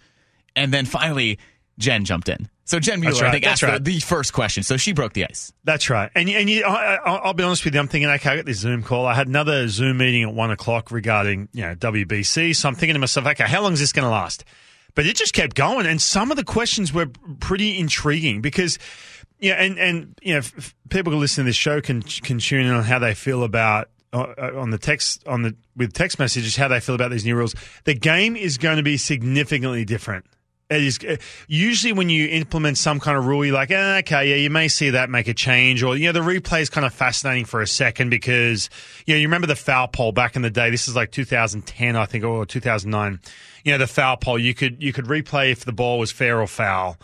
[0.57, 1.39] and then finally
[1.79, 2.49] Jen jumped in.
[2.65, 3.85] So Jen Mueller, That's I right, think, that's asked the- right.
[3.85, 4.63] the first question.
[4.63, 5.53] So she broke the ice.
[5.65, 6.11] That's right.
[6.15, 7.81] And and you, I, I- I'll be honest with you.
[7.81, 9.05] I'm thinking, okay, I got this Zoom call.
[9.05, 12.57] I had another Zoom meeting at one o'clock regarding you know WBC.
[12.57, 14.45] So I'm thinking to myself, okay, how long is this going to last?
[14.95, 17.07] But it just kept going, and some of the questions were
[17.41, 18.79] pretty intriguing because.
[19.41, 20.41] Yeah, and and you know,
[20.89, 23.91] people who listen to this show can can tune in on how they feel about
[24.15, 27.25] uh, uh, on the text on the with text messages how they feel about these
[27.25, 27.55] new rules.
[27.83, 30.25] The game is going to be significantly different.
[30.71, 34.31] It is uh, usually when you implement some kind of rule, you're like, eh, okay,
[34.31, 36.87] yeah, you may see that make a change, or you know, the replay is kind
[36.87, 38.71] of fascinating for a second because
[39.05, 40.71] you know you remember the foul pole back in the day.
[40.71, 43.21] This is like 2010, I think, or 2009.
[43.65, 44.39] You know, the foul pole.
[44.39, 46.97] You could you could replay if the ball was fair or foul,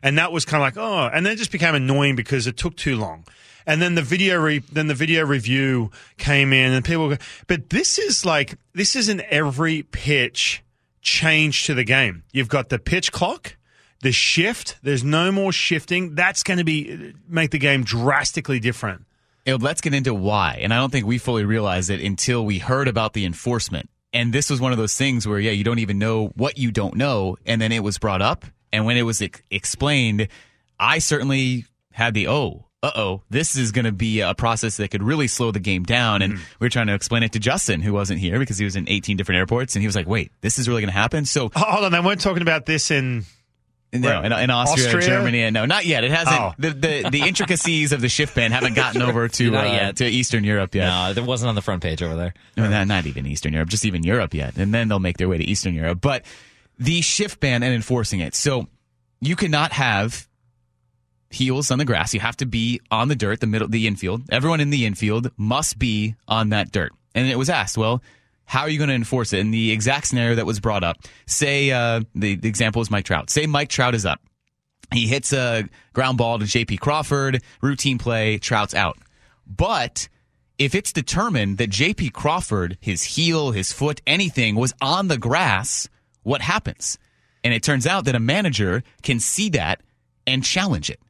[0.00, 2.56] and that was kind of like, oh, and then it just became annoying because it
[2.56, 3.24] took too long.
[3.66, 7.08] And then the video, re- then the video review came in, and people.
[7.10, 7.16] Go,
[7.48, 10.62] but this is like this is an every pitch
[11.08, 12.24] change to the game.
[12.32, 13.56] You've got the pitch clock,
[14.02, 14.76] the shift.
[14.82, 16.14] There's no more shifting.
[16.14, 19.04] That's going to be make the game drastically different.
[19.46, 20.58] Know, let's get into why.
[20.60, 23.88] And I don't think we fully realized it until we heard about the enforcement.
[24.12, 26.70] And this was one of those things where, yeah, you don't even know what you
[26.70, 27.36] don't know.
[27.46, 28.44] And then it was brought up.
[28.72, 30.28] And when it was ex- explained,
[30.78, 34.90] I certainly had the, oh, uh oh, this is going to be a process that
[34.90, 36.22] could really slow the game down.
[36.22, 38.76] And we were trying to explain it to Justin, who wasn't here because he was
[38.76, 39.74] in 18 different airports.
[39.74, 41.24] And he was like, wait, this is really going to happen?
[41.24, 43.24] So, Hold on, they weren't talking about this in.
[43.92, 45.06] no, in, in Austria, Austria?
[45.06, 46.04] Germany, and no, not yet.
[46.04, 46.40] It hasn't.
[46.40, 46.52] Oh.
[46.58, 49.96] The, the the intricacies of the shift ban haven't gotten over to Not uh, yet.
[49.96, 50.86] to Eastern Europe yet.
[50.86, 52.34] No, there wasn't on the front page over there.
[52.56, 54.56] No, not, not even Eastern Europe, just even Europe yet.
[54.56, 56.00] And then they'll make their way to Eastern Europe.
[56.00, 56.24] But
[56.78, 58.34] the shift ban and enforcing it.
[58.36, 58.68] So
[59.20, 60.27] you cannot have
[61.30, 62.14] heels on the grass.
[62.14, 64.22] You have to be on the dirt, the middle, the infield.
[64.30, 66.92] Everyone in the infield must be on that dirt.
[67.14, 68.02] And it was asked, well,
[68.44, 69.40] how are you going to enforce it?
[69.40, 73.04] In the exact scenario that was brought up, say uh, the, the example is Mike
[73.04, 73.28] Trout.
[73.28, 74.20] Say Mike Trout is up.
[74.92, 78.96] He hits a ground ball to JP Crawford, routine play, Trout's out.
[79.46, 80.08] But
[80.58, 85.88] if it's determined that JP Crawford, his heel, his foot, anything was on the grass,
[86.22, 86.98] what happens?
[87.44, 89.82] And it turns out that a manager can see that
[90.26, 91.00] and challenge it.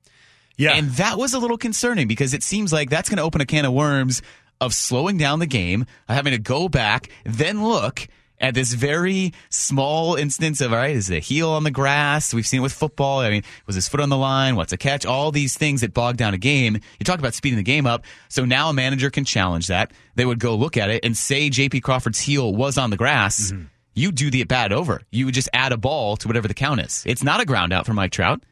[0.59, 3.41] Yeah, And that was a little concerning because it seems like that's going to open
[3.41, 4.21] a can of worms
[4.61, 8.09] of slowing down the game, of having to go back, then look
[8.41, 12.33] at this very small instance of, all right, is it a heel on the grass?
[12.33, 13.21] We've seen it with football.
[13.21, 14.57] I mean, was his foot on the line?
[14.57, 15.07] What's a catch?
[15.07, 16.75] All these things that bog down a game.
[16.99, 18.05] You talk about speeding the game up.
[18.29, 19.93] So now a manager can challenge that.
[20.15, 23.53] They would go look at it and say JP Crawford's heel was on the grass.
[23.53, 23.65] Mm-hmm.
[23.95, 25.03] You do the at bat over.
[25.11, 27.03] You would just add a ball to whatever the count is.
[27.07, 28.43] It's not a ground out for Mike Trout.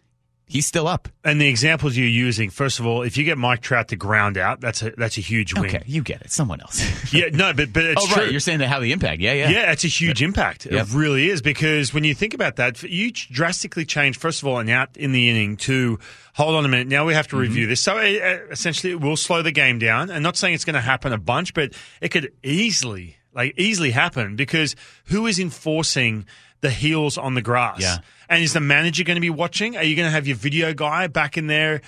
[0.48, 1.08] He's still up.
[1.24, 2.50] and the examples you're using.
[2.50, 5.20] First of all, if you get Mike Trout to ground out, that's a that's a
[5.20, 5.66] huge win.
[5.66, 6.30] Okay, you get it.
[6.30, 6.80] Someone else.
[7.12, 8.22] Yeah, no, but but it's oh, true.
[8.22, 8.30] right.
[8.30, 9.20] You're saying they have the impact.
[9.20, 9.48] Yeah, yeah.
[9.50, 10.66] Yeah, it's a huge impact.
[10.66, 10.86] Yep.
[10.88, 14.58] It really is because when you think about that, you drastically change, first of all,
[14.58, 15.98] an out in the inning to
[16.34, 16.86] hold on a minute.
[16.88, 17.42] Now we have to Mm-hmm.
[17.42, 17.80] review this.
[17.80, 20.10] So uh, essentially, it will slow the game down.
[20.10, 23.90] And not saying it's going to happen a bunch, but it could easily, like, easily
[23.90, 24.74] happen because
[25.06, 26.24] who is enforcing
[26.60, 27.80] the heels on the grass?
[27.80, 27.98] Yeah.
[28.28, 29.76] And is the manager going to be watching?
[29.76, 31.80] Are you going to have your video guy back in there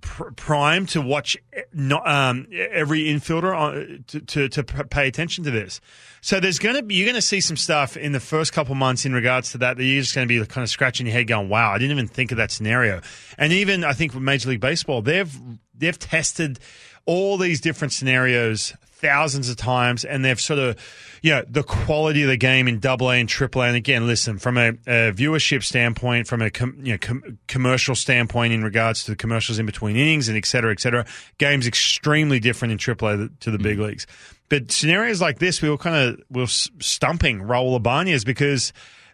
[0.00, 1.36] pr- prime to watch
[1.72, 5.80] not, um, every infielder on, to, to, to pay attention to this?
[6.20, 8.74] So there's going to be, you're going to see some stuff in the first couple
[8.74, 11.14] months in regards to that that you're just going to be kind of scratching your
[11.14, 13.00] head going, wow, I didn't even think of that scenario.
[13.36, 15.36] And even I think with Major League Baseball, they've,
[15.76, 16.60] they've tested
[17.04, 20.78] all these different scenarios thousands of times and they've sort of
[21.22, 24.06] you know the quality of the game in double A and triple A and again
[24.06, 28.62] listen from a, a viewership standpoint from a com, you know, com, commercial standpoint in
[28.62, 31.04] regards to the commercials in between innings and et cetera et cetera
[31.38, 33.88] game's extremely different in triple A to the big mm-hmm.
[33.88, 34.06] leagues.
[34.48, 38.72] But scenarios like this we were kind of we were stumping Raul Ibanez because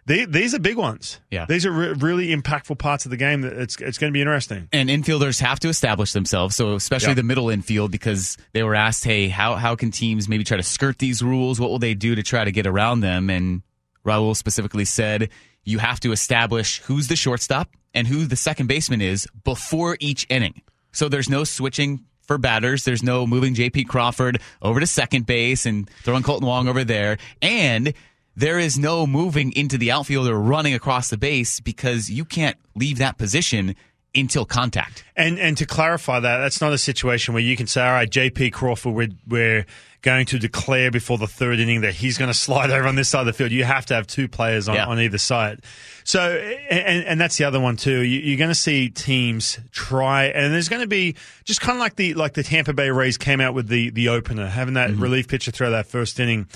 [0.09, 1.45] they, these are big ones Yeah.
[1.47, 4.21] these are re- really impactful parts of the game that it's, it's going to be
[4.21, 6.55] interesting And infielders have to establish themselves.
[6.57, 7.13] So especially Yeah.
[7.21, 10.63] the middle infield, because they were asked, "Hey, how how can teams maybe try to
[10.63, 11.59] skirt these rules?
[11.59, 13.61] What will they do to try to get around them?" And
[14.05, 15.29] Raul specifically said,
[15.63, 20.25] "You have to establish who's the shortstop and who the second baseman is before each
[20.29, 20.61] inning.
[20.91, 23.85] So there's no switching." For batters, there's no moving J.P.
[23.85, 27.17] Crawford over to second base and throwing Kolten Wong over there.
[27.41, 27.91] And
[28.39, 32.55] there is no moving into the outfield or running across the base because you can't
[32.73, 33.75] leave that position
[34.15, 35.03] until contact.
[35.15, 38.09] And and to clarify that, that's not a situation where you can say, all right,
[38.09, 39.65] JP Crawford, we're, we're
[40.01, 43.09] going to declare before the third inning that he's going to slide over on this
[43.09, 43.51] side of the field.
[43.51, 44.85] You have to have two players on, Yeah.
[44.85, 45.61] on either side.
[46.05, 47.99] So, and, and that's the other one too.
[47.99, 51.81] You, you're going to see teams try, and there's going to be just kind of
[51.81, 54.91] like the like the Tampa Bay Rays came out with the the opener, having that
[54.91, 55.03] mm-hmm.
[55.03, 56.47] relief pitcher throw that first inning.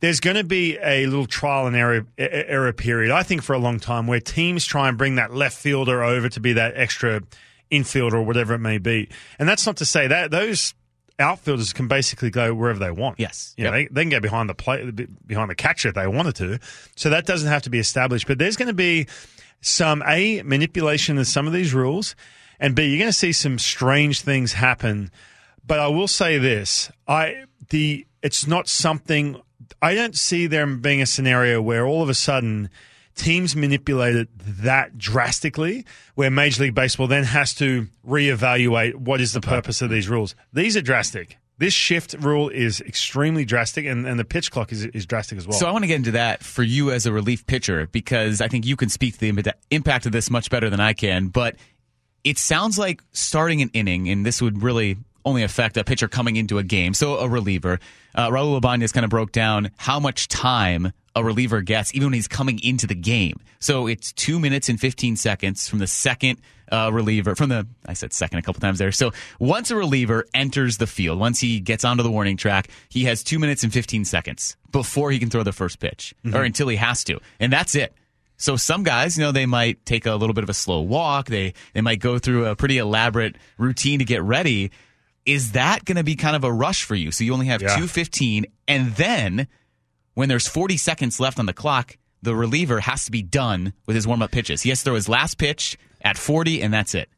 [0.00, 3.58] There's going to be a little trial and error, error period, I think, for a
[3.58, 7.22] long time, where teams try and bring that left fielder over to be that extra
[7.70, 9.08] infielder or whatever it may be.
[9.38, 10.74] And that's not to say that those
[11.18, 13.18] outfielders can basically go wherever they want.
[13.18, 13.54] Yes.
[13.56, 13.88] You know, Yep.
[13.90, 14.90] they, they can go behind the play,
[15.26, 16.58] behind the catcher if they wanted to.
[16.96, 18.26] So that doesn't have to be established.
[18.26, 19.08] But there's going to be
[19.60, 22.14] some a manipulation of some of these rules,
[22.60, 25.10] and b you're going to see some strange things happen.
[25.66, 29.40] But I will say this: I the it's not something
[29.80, 32.68] I don't see there being a scenario where all of a sudden
[33.14, 39.32] teams manipulate it that drastically, where Major League Baseball then has to reevaluate what is
[39.32, 40.34] the purpose of these rules.
[40.52, 41.36] These are drastic.
[41.58, 45.46] This shift rule is extremely drastic, and, and the pitch clock is, is drastic as
[45.46, 45.58] well.
[45.58, 48.46] So I want to get into that for you as a relief pitcher because I
[48.46, 51.28] think you can speak to the impact of this much better than I can.
[51.28, 51.56] But
[52.22, 56.36] it sounds like starting an inning, and this would really only affect a pitcher coming
[56.36, 56.94] into a game.
[56.94, 57.78] So a reliever,
[58.14, 62.12] uh, Raul Ibanez kind of broke down how much time a reliever gets even when
[62.14, 63.40] he's coming into the game.
[63.58, 67.94] So it's two minutes and 15 seconds from the second uh, reliever, from the, I
[67.94, 68.92] said second a couple times there.
[68.92, 73.04] So once a reliever enters the field, once he gets onto the warning track, he
[73.04, 76.68] has two minutes and 15 seconds before he can throw the first pitch or until
[76.68, 77.18] he has to.
[77.40, 77.92] And that's it.
[78.36, 81.26] So some guys, you know, they might take a little bit of a slow walk.
[81.26, 84.70] They they might go through a pretty elaborate routine to get ready.
[85.28, 87.10] Is that going to be kind of a rush for you?
[87.10, 87.68] So you only have Yeah.
[87.68, 89.46] 215 and then
[90.14, 93.94] when there's 40 seconds left on the clock, the reliever has to be done with
[93.94, 94.62] his warm-up pitches.
[94.62, 97.08] He has to throw his last pitch at 40 and that's it.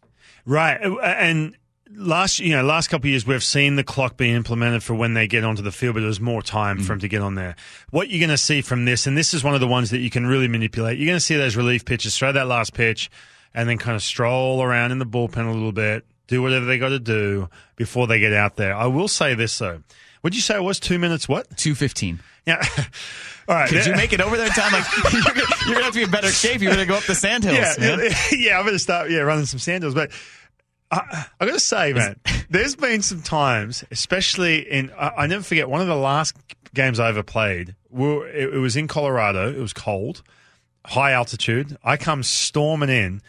[0.45, 1.57] Right, uh, and
[1.97, 5.15] last you know last couple of years we've seen the clock being implemented for when
[5.15, 7.57] they get onto the field, but there's more time for them to get on there.
[7.91, 9.99] What you're going to see from this, and this is one of the ones that
[9.99, 10.99] you can really manipulate.
[10.99, 13.11] You're going to see those relief pitches, throw that last pitch,
[13.55, 16.79] and then kind of stroll around in the bullpen a little bit, do whatever they
[16.79, 18.75] got to do before they get out there.
[18.75, 19.83] I will say this though.
[20.23, 21.29] Would you say it was two minutes?
[21.29, 21.57] What?
[21.57, 22.21] 215.
[22.47, 22.65] Yeah.
[23.49, 23.69] All right.
[23.69, 24.73] Could you make it over there in time?
[24.73, 26.61] Like you're gonna, you're gonna have to be in better shape.
[26.61, 27.99] You're gonna go up the sandhills, yeah, man.
[27.99, 29.93] yeah, yeah, I'm to start, yeah, running some sandals.
[29.93, 30.13] But
[30.93, 32.17] I, I got to say, man,
[32.49, 36.37] there's been some times, especially in, I, I never forget, one of the last
[36.75, 39.53] games I ever played, we were, it, it was in Colorado.
[39.53, 40.23] It was cold,
[40.87, 41.77] high altitude.
[41.83, 43.21] I come storming in.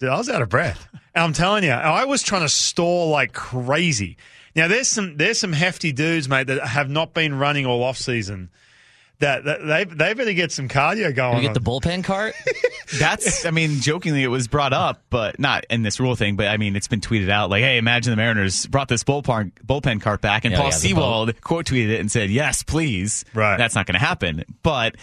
[0.00, 0.88] Dude, I was out of breath.
[1.14, 4.16] And I'm telling you, I was trying to stall like crazy.
[4.56, 7.96] Now, there's some there's some hefty dudes, mate, that have not been running all off
[7.96, 8.50] season.
[9.18, 11.36] That, that they they better get some cardio going.
[11.36, 11.52] You get on.
[11.52, 12.34] the bullpen cart.
[12.98, 16.36] That's, I mean, jokingly, it was brought up, but not in this rule thing.
[16.36, 19.52] But I mean, it's been tweeted out like, "Hey, imagine the Mariners brought this bullpen
[19.66, 22.62] bullpen cart back," and Yeah, Paul yeah, the Sewald quote tweeted it and said, "Yes,
[22.62, 23.58] please." Right.
[23.58, 24.44] That's not going to happen.
[24.62, 24.96] But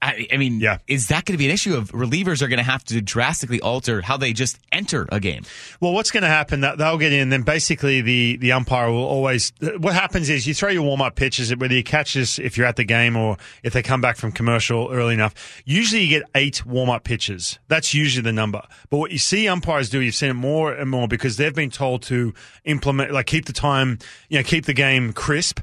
[0.00, 0.78] I, I mean, Yeah.
[0.86, 1.74] is that going to be an issue?
[1.74, 5.42] Of relievers are going to have to drastically alter how they just enter a game.
[5.80, 6.60] Well, what's going to happen?
[6.60, 9.52] that They'll get in, then basically the, the umpire will always.
[9.60, 12.66] What happens is you throw your warm up pitches, whether you catch this if you're
[12.66, 15.34] at the game or if they come back from commercial early enough.
[15.64, 17.58] Usually you get eight warm up pitches.
[17.66, 18.62] That's usually the number.
[18.90, 21.70] But what you see umpires do, you've seen it more and more because they've been
[21.70, 22.34] told to
[22.64, 25.58] implement, like keep the time, you know, keep the game crisp.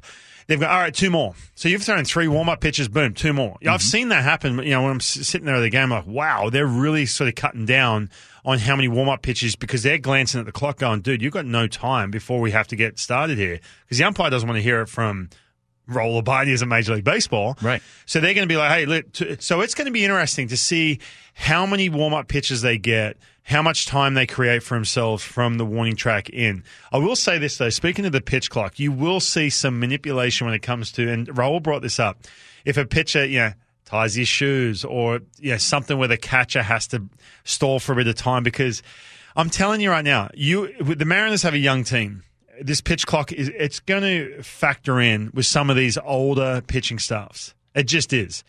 [0.47, 1.34] They've got all right, two more.
[1.55, 3.58] So you've thrown three warm up pitches, boom, two more.
[3.62, 3.88] Yeah, I've mm-hmm.
[3.88, 4.60] seen that happen.
[4.60, 7.27] You know, when I'm sitting there at the game, I'm like, wow, they're really sort
[7.27, 8.10] of cutting down
[8.45, 11.34] on how many warm up pitches because they're glancing at the clock, going, dude, you've
[11.34, 14.58] got no time before we have to get started here because the umpire doesn't want
[14.58, 15.29] to hear it from
[15.88, 17.58] roller bodies in Major League Baseball.
[17.62, 17.81] Right.
[18.05, 19.05] So they're going to be like, hey, look,
[19.39, 20.99] so it's going to be interesting to see
[21.34, 25.58] how many warm up pitches they get, how much time they create for themselves from
[25.58, 26.63] the warning track in.
[26.91, 30.45] I will say this though, speaking of the pitch clock, you will see some manipulation
[30.45, 32.17] when it comes to, and Raul brought this up.
[32.65, 33.53] If a pitcher, you know,
[33.86, 37.03] ties his shoes or you know, something where the catcher has to
[37.43, 38.81] stall for a bit of time because
[39.36, 42.23] I'm telling you right now, you the Mariners have a young team.
[42.60, 46.97] This pitch clock is it's going to factor in with some of these older pitching
[46.97, 47.53] staffs.
[47.75, 48.43] It just is.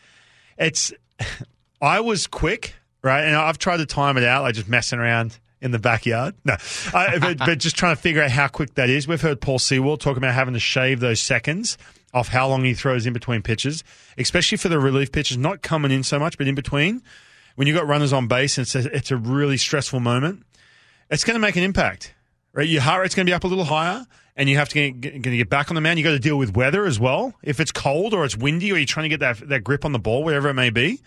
[0.56, 0.90] It's
[1.82, 2.74] I was quick,
[3.06, 3.24] right?
[3.24, 6.34] And I've tried to time it out, like just messing around in the backyard.
[6.44, 6.56] No,
[6.92, 9.08] I, but, but just trying to figure out how quick that is.
[9.08, 11.78] We've heard Paul Sewald talk about having to shave those seconds
[12.12, 13.84] off how long he throws in between pitches,
[14.18, 17.02] especially for the relief pitches, not coming in so much, but in between.
[17.54, 20.44] When you've got runners on base and it's a, it's a really stressful moment,
[21.10, 22.14] it's going to make an impact,
[22.52, 22.68] right?
[22.68, 25.22] Your heart rate's going to be up a little higher, and you have to get,
[25.22, 25.98] get, get back on the mound.
[25.98, 27.32] You got to deal with weather as well.
[27.42, 29.92] If it's cold or it's windy, or you're trying to get that that grip on
[29.92, 31.00] the ball, whatever it may be,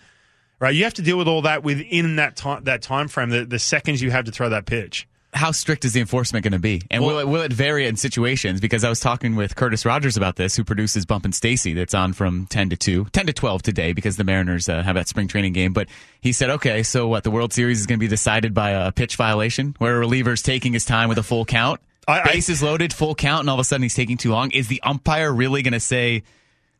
[0.60, 0.74] right?
[0.74, 3.58] You have to deal with all that within that time that time frame, the, the
[3.58, 5.08] seconds you have to throw that pitch.
[5.32, 7.96] how strict is the enforcement going to be, and will it will it vary in
[7.96, 8.60] situations?
[8.60, 11.94] Because I was talking with Curtis Rogers about this, who produces Bump and Stacy, that's
[11.94, 15.06] on from ten to two, 10 to twelve today, because the Mariners uh, have that
[15.08, 15.72] spring training game.
[15.72, 15.86] But
[16.20, 17.22] he said, okay, so what?
[17.24, 20.42] The World Series is going to be decided by a pitch violation, where a reliever's
[20.42, 23.54] taking his time with a full count, I- I- bases loaded, full count, and all
[23.56, 24.50] of a sudden he's taking too long.
[24.50, 26.24] Is the umpire really going to say?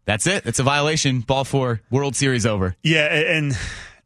[0.05, 0.47] That's it.
[0.47, 1.21] It's a violation.
[1.21, 1.81] Ball four.
[1.91, 2.75] World Series over.
[2.83, 3.57] Yeah, and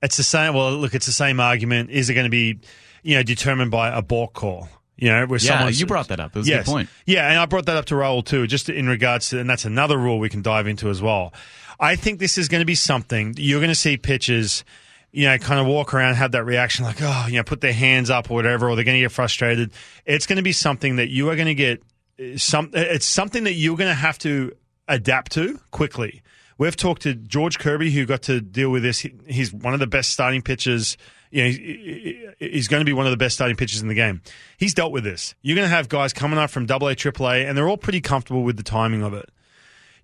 [0.02, 0.54] it's the same.
[0.54, 1.90] Well, look, it's the same argument.
[1.90, 2.60] Is it going to be,
[3.02, 4.68] you know, determined by a balk call?
[4.96, 6.36] You know, where Yeah, you brought that up.
[6.36, 6.88] It was a good point.
[7.04, 9.64] Yeah, and I brought that up to Raul too, just in regards to, and that's
[9.64, 11.34] another rule we can dive into as well.
[11.80, 14.64] I think this is going to be something you're going to see pitchers,
[15.10, 17.72] you know, kind of walk around, have that reaction like, oh, you know, put their
[17.72, 19.72] hands up or whatever, or they're going to get frustrated.
[20.06, 21.82] It's going to be something that you are going to get
[22.20, 22.70] uh, some.
[22.72, 24.52] It's something that you're going to have to
[24.88, 26.22] adapt to quickly.
[26.56, 29.04] We've talked to George Kirby, who got to deal with this.
[29.26, 30.96] He's one of the best starting pitchers.
[31.32, 33.88] You know, he- he- he's going to be one of the best starting pitchers in
[33.88, 34.22] the game.
[34.56, 35.34] He's dealt with this.
[35.42, 38.00] You're going to have guys coming up from Double AA, AAA, and they're all pretty
[38.00, 39.28] comfortable with the timing of it.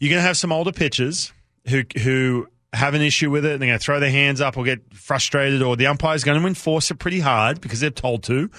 [0.00, 1.32] You're going to have some older pitchers
[1.68, 3.52] who who have an issue with it.
[3.52, 6.40] And they're going to throw their hands up or get frustrated, or the umpire's going
[6.40, 8.50] to enforce it pretty hard because they're told to.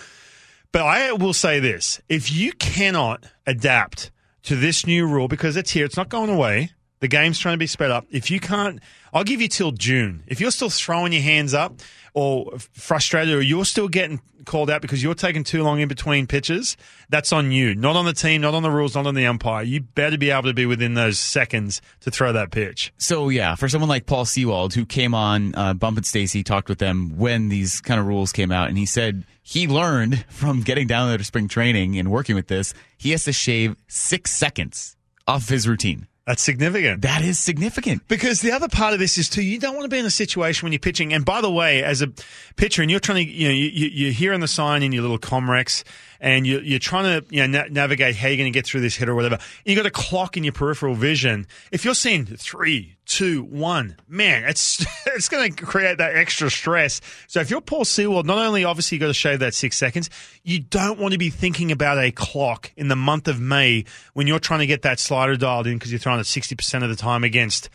[0.71, 4.11] But I will say this: if you cannot adapt
[4.43, 6.71] to this new rule because it's here, it's not going away.
[6.99, 8.05] The game's trying to be sped up.
[8.11, 8.79] If you can't,
[9.11, 10.23] I'll give you till June.
[10.27, 11.79] If you're still throwing your hands up
[12.13, 16.27] or frustrated, or you're still getting called out because you're taking too long in between
[16.27, 16.77] pitches,
[17.09, 17.73] that's on you.
[17.73, 19.63] Not on the team, not on the rules, not on the umpire.
[19.63, 22.93] You better be able to be within those seconds to throw that pitch.
[22.97, 26.69] So yeah, for someone like Paul Sewald, who came on uh, Bump and Stacy, talked
[26.69, 30.61] with them when these kind of rules came out, and he said he learned from
[30.61, 34.31] getting down there to spring training and working with this, he has to shave six
[34.31, 34.95] seconds
[35.27, 36.07] off his routine.
[36.27, 37.01] That's significant.
[37.01, 38.07] That is significant.
[38.07, 40.11] Because the other part of this is too, you don't want to be in a
[40.11, 41.13] situation when you're pitching.
[41.13, 42.07] And by the way, as a
[42.55, 45.17] pitcher, and you're trying to, you know, you, you're hearing the sign in your little
[45.17, 45.83] Comrex,
[46.21, 48.81] and you, you're trying to, you know, na- navigate how you're going to get through
[48.81, 49.39] this hit or whatever.
[49.65, 51.47] you've got a clock in your peripheral vision.
[51.71, 57.01] If you're seeing three, two, one, man, it's it's going to create that extra stress.
[57.27, 60.11] So if you're Paul Sewald, not only obviously you've got to shave that six seconds,
[60.43, 64.27] you don't want to be thinking about a clock in the month of May when
[64.27, 66.95] you're trying to get that slider dialed in because you're throwing it 60% of the
[66.95, 67.69] time against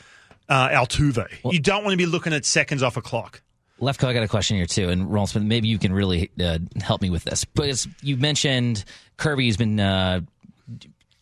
[0.48, 1.26] uh, Altuve.
[1.50, 3.42] you don't want to be looking at seconds off a clock.
[3.80, 6.58] Lefko, I got a question here too, and Rowland Smith, maybe you can really uh,
[6.82, 7.44] help me with this.
[7.44, 8.84] Because you mentioned
[9.18, 10.22] Kirby's been uh,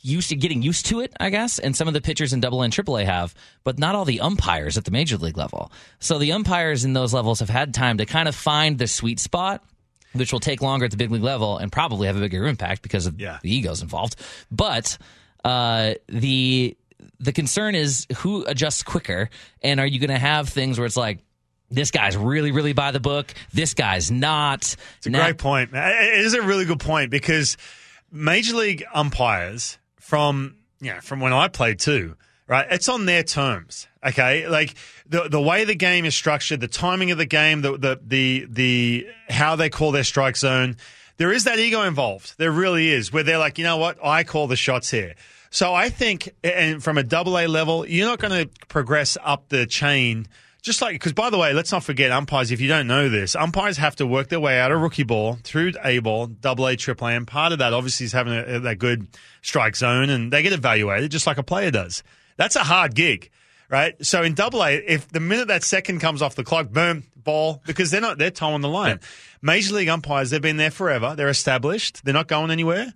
[0.01, 2.61] used to getting used to it, I guess, and some of the pitchers in Double
[2.61, 5.73] A and Triple A have, but not all the umpires at the major league level.
[5.99, 9.19] So the umpires in those levels have had time to kind of find the sweet
[9.21, 9.63] spot.
[10.13, 12.83] Which will take longer at the big league level and probably have a bigger impact
[12.83, 13.41] because of Yeah.
[13.43, 14.15] the egos involved.
[14.49, 14.97] But
[15.45, 16.77] uh, the
[17.19, 19.29] the concern is who adjusts quicker,
[19.61, 21.19] and are you going to have things where it's like
[21.71, 24.77] this guy's really, really by the book, this guy's not.
[24.99, 25.71] It's a great point.
[25.73, 27.57] It is a really good point because
[28.13, 32.67] major league umpires from you know, from when I played too, right?
[32.71, 33.89] It's on their terms.
[34.07, 34.75] Okay, like
[35.07, 38.47] the the way the game is structured, the timing of the game, the the the
[38.51, 40.77] the how they call their strike zone.
[41.17, 42.35] There is that ego involved.
[42.39, 45.15] There really is, where they're like, you know what, I call the shots here.
[45.51, 49.49] So I think, and from a double A level, you're not going to progress up
[49.49, 50.27] the chain.
[50.65, 52.51] Just like, because by the way, let's not forget umpires.
[52.51, 55.37] If you don't know this, umpires have to work their way out of rookie ball
[55.45, 58.61] through A ball, double A, triple A, and part of that obviously is having a,
[58.61, 59.07] that good
[59.43, 62.03] strike zone, and they get evaluated just like a player does.
[62.39, 63.31] That's a hard gig,
[63.69, 63.95] right?
[64.03, 67.61] So in double A, if the minute that second comes off the clock, boom, ball,
[67.67, 69.01] because they're not, they're towing the line.
[69.43, 71.15] Major league umpires, they've been there forever.
[71.15, 72.07] They're established.
[72.07, 72.95] They're not going anywhere.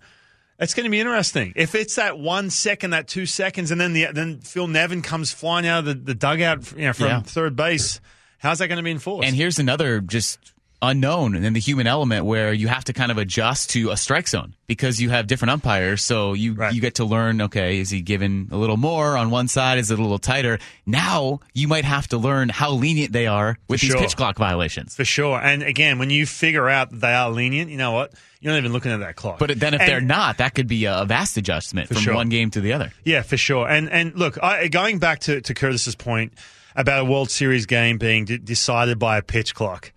[0.59, 1.53] It's going to be interesting.
[1.55, 5.31] If it's that one second, that two seconds, and then the then Phil Nevin comes
[5.33, 7.21] flying out of the, the dugout you know, from Yeah.
[7.23, 8.01] third base,
[8.39, 9.27] how's that going to be enforced?
[9.29, 10.39] And here's another just
[10.81, 13.97] unknown and then the human element where you have to kind of adjust to a
[13.97, 16.73] strike zone because you have different umpires so you Right.
[16.73, 19.91] you get to learn okay is he given a little more on one side is
[19.91, 23.81] it a little tighter now you might have to learn how lenient they are with
[23.81, 24.01] For these sure.
[24.03, 25.41] pitch clock violations for sure.
[25.41, 28.13] And again, when you figure out that they are lenient, you know what?
[28.41, 29.41] You're not even looking at that clock.
[29.41, 32.15] but then if And- they're not that could be a vast adjustment from sure.
[32.15, 33.69] one game to the other Yeah, for sure.
[33.69, 36.35] And and look, I, going back to, to Curtis's point
[36.77, 39.91] about a World Series game being d- decided by a pitch clock,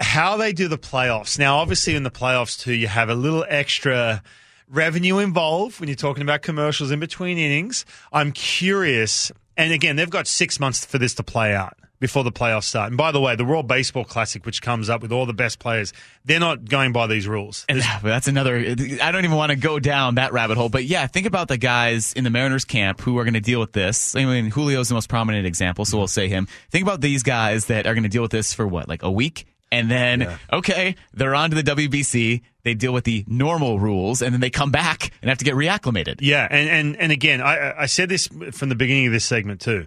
[0.00, 1.38] how they do the playoffs.
[1.38, 4.22] Now, obviously, in the playoffs too, you have a little extra
[4.68, 7.84] revenue involved when you're talking about commercials in between innings.
[8.12, 11.76] I'm curious, and again, they've got six months for this to play out.
[12.00, 12.88] Before the playoffs start.
[12.88, 15.58] And by the way, the World Baseball Classic, which comes up with all the best
[15.58, 15.92] players,
[16.24, 17.66] they're not going by these rules.
[17.68, 18.56] And that's another.
[18.56, 20.70] I don't even want to go down that rabbit hole.
[20.70, 23.60] But yeah, think about the guys in the Mariners camp who are going to deal
[23.60, 24.16] with this.
[24.16, 26.48] I mean, Julio's the most prominent example, so we'll say him.
[26.70, 29.10] Think about these guys that are going to deal with this for what, like a
[29.10, 32.42] week, And then, okay, they're on to the WBC.
[32.64, 35.54] They deal with the normal rules, and then they come back and have to get
[35.54, 36.16] reacclimated.
[36.20, 39.60] Yeah, and and and again, I I said this from the beginning of this segment
[39.60, 39.86] too.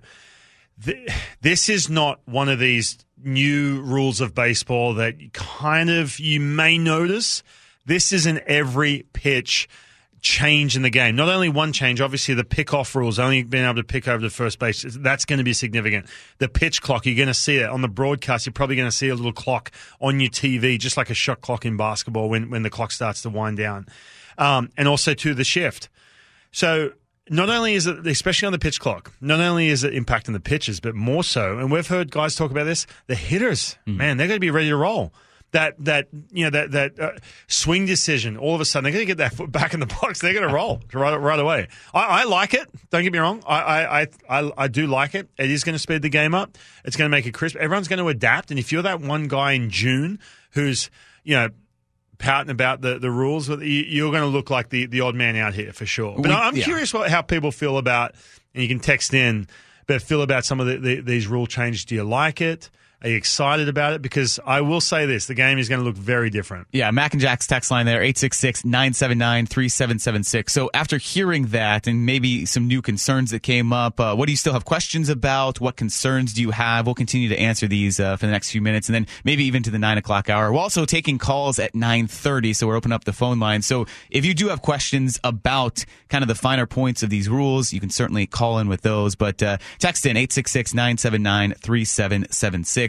[1.41, 6.77] This is not one of these new rules of baseball that kind of you may
[6.77, 7.43] notice.
[7.85, 9.67] This is an every pitch
[10.23, 11.15] change in the game.
[11.15, 14.21] Not only one change, obviously the pick off rules, only being able to pick over
[14.21, 16.07] the first base, that's going to be significant.
[16.39, 18.45] The pitch clock, you're going to see it on the broadcast.
[18.45, 19.71] You're probably going to see a little clock
[20.01, 23.21] on your TV, just like a shot clock in basketball when, when the clock starts
[23.23, 23.85] to wind down.
[24.37, 25.89] Um, and also to the shift.
[26.51, 26.93] So
[27.29, 30.39] not only is it, especially on the pitch clock, not only is it impacting the
[30.39, 34.27] pitches, but more so, and we've heard guys talk about this, the hitters, man, they're
[34.27, 35.13] going to be ready to roll.
[35.53, 37.11] That that you know that that uh,
[37.47, 39.85] swing decision, all of a sudden they're going to get that foot back in the
[39.85, 40.19] box.
[40.19, 41.67] They're going to roll right right away.
[41.93, 42.67] I, I like it.
[42.89, 43.43] Don't get me wrong.
[43.47, 45.29] I, I I I do like it.
[45.37, 46.57] It is going to speed the game up.
[46.83, 47.55] It's going to make it crisp.
[47.55, 48.49] Everyone's going to adapt.
[48.51, 50.19] And if you're that one guy in June
[50.51, 50.89] who's
[51.23, 51.49] you know
[52.17, 55.35] pouting about the, the rules, you- you're going to look like the, the odd man
[55.35, 56.15] out here for sure.
[56.15, 56.63] But We- I'm yeah.
[56.63, 58.15] curious what, how people feel about,
[58.53, 59.47] and you can text in,
[59.87, 61.83] but feel about some of the, the, these rule changes.
[61.85, 62.69] Do you like it?
[63.03, 64.01] Are you excited about it?
[64.01, 66.67] Because I will say this the game is going to look very different.
[66.71, 70.49] Yeah, Mac and Jack's text line there, 866-979-3776.
[70.49, 74.31] So after hearing that and maybe some new concerns that came up, uh, what do
[74.31, 75.59] you still have questions about?
[75.59, 76.85] What concerns do you have?
[76.85, 79.63] We'll continue to answer these uh, for the next few minutes and then maybe even
[79.63, 80.53] to the 9 o'clock hour.
[80.53, 83.63] We're also taking calls at 9.30, so we're opening up the phone line.
[83.63, 87.73] So if you do have questions about kind of the finer points of these rules,
[87.73, 89.15] you can certainly call in with those.
[89.15, 90.15] But uh, text in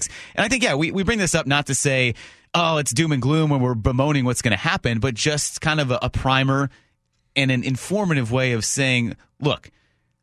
[0.04, 0.10] 866-979-3776.
[0.34, 2.14] And I think, yeah, we, we bring this up not to say,
[2.54, 5.80] oh, it's doom and gloom when we're bemoaning what's going to happen, but just kind
[5.80, 6.70] of a, a primer
[7.36, 9.70] and an informative way of saying, look,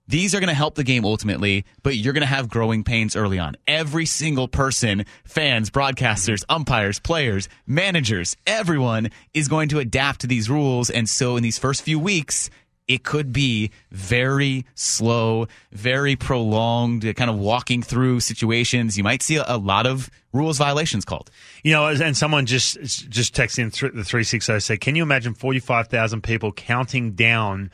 [0.07, 3.15] these are going to help the game ultimately, but you're going to have growing pains
[3.15, 3.55] early on.
[3.65, 10.49] Every single person, fans, broadcasters, umpires, players, managers, everyone is going to adapt to these
[10.49, 10.89] rules.
[10.89, 12.49] And so in these first few weeks,
[12.93, 18.97] it could be very slow, very prolonged, kind of walking through situations.
[18.97, 21.29] You might see a, a lot of rules violations called.
[21.63, 25.33] You know, and someone just just texted in th- the 360 said, Can you imagine
[25.33, 27.71] 45,000 people counting down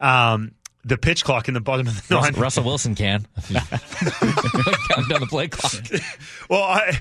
[0.00, 0.52] um,
[0.84, 2.38] the pitch clock in the bottom of the Russell, ninth?
[2.38, 3.26] Russell Wilson can.
[3.48, 5.72] Counting down the play clock.
[6.50, 7.00] Well, I,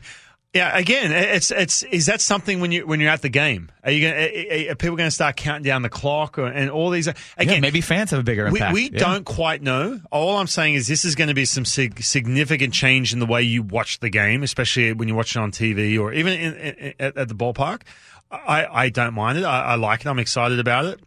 [0.53, 0.77] yeah.
[0.77, 3.71] Again, it's it's is that something when you when you're at the game?
[3.83, 4.67] Are you going?
[4.67, 7.07] Are, are people going to start counting down the clock or, and all these?
[7.07, 8.73] Again, yeah, maybe fans have a bigger we, impact.
[8.73, 8.99] we Yeah.
[8.99, 9.99] don't quite know.
[10.11, 13.25] All I'm saying is this is going to be some sig- significant change in the
[13.25, 16.53] way you watch the game, especially when you watch it on TV or even in,
[16.55, 17.81] in, at, at the ballpark.
[18.31, 19.43] I, I don't mind it.
[19.43, 20.07] I, I like it.
[20.07, 20.99] I'm excited about it.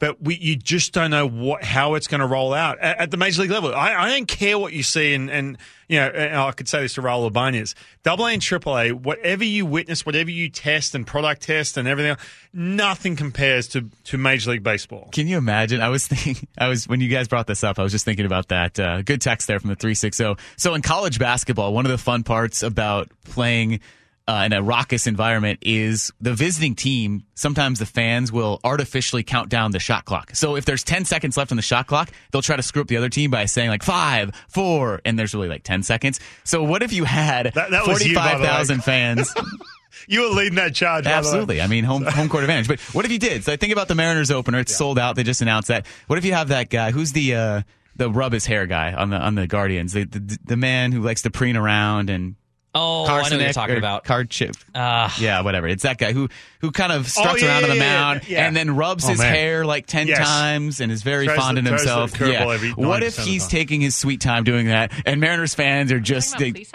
[0.00, 3.10] But we, you just don't know what how it's going to roll out at, at
[3.10, 3.72] the major league level.
[3.74, 6.80] I, I don't care what you see, and, and you know, and I could say
[6.80, 7.74] this to Raul Ibanez.
[8.02, 11.86] Double A and Triple A, whatever you witness, whatever you test and product test and
[11.86, 12.20] everything, else,
[12.54, 15.10] nothing compares to, to Major League Baseball.
[15.12, 15.82] Can you imagine?
[15.82, 18.24] I was thinking, I was when you guys brought this up, I was just thinking
[18.24, 18.80] about that.
[18.80, 20.36] Uh, good text there from the three six zero.
[20.56, 23.80] So in college basketball, one of the fun parts about playing
[24.28, 27.24] uh, in a raucous environment is the visiting team.
[27.34, 30.30] Sometimes the fans will artificially count down the shot clock.
[30.36, 32.88] So if there's ten seconds left on the shot clock, they'll try to screw up
[32.88, 36.20] the other team by saying like five, four, and there's really like ten seconds.
[36.44, 38.46] So what if you had That- that was forty you, by the five way.
[38.46, 39.34] thousand fans?
[40.08, 41.04] You were leading that charge.
[41.04, 41.18] by the way.
[41.18, 41.60] Absolutely.
[41.60, 42.66] I mean, home home court advantage.
[42.68, 43.44] But what if you did?
[43.44, 44.58] So think about the Mariners opener.
[44.60, 45.14] It's sold out.
[45.14, 45.84] They just announced that.
[46.06, 46.90] What if you have that guy?
[46.90, 47.62] Who's the uh,
[47.96, 49.92] the rub his hair guy on the on the Guardians?
[49.92, 52.34] The the, the man who likes to preen around and
[52.72, 54.04] Oh, I know you're talking about.
[54.04, 54.54] card chip.
[54.76, 55.12] Ah.
[55.20, 55.66] yeah, whatever.
[55.66, 56.28] It's that guy who
[56.60, 58.46] who kind of struts Oh, yeah, around on the yeah, yeah, mound yeah.
[58.46, 59.34] and then rubs Oh, his man.
[59.34, 60.18] hair like ten Yes.
[60.18, 62.20] times and is very Tries fond the- in himself.
[62.20, 62.44] Yeah.
[62.76, 66.52] What if he's taking his sweet time doing that and Mariners fans are just Talking
[66.54, 66.66] they,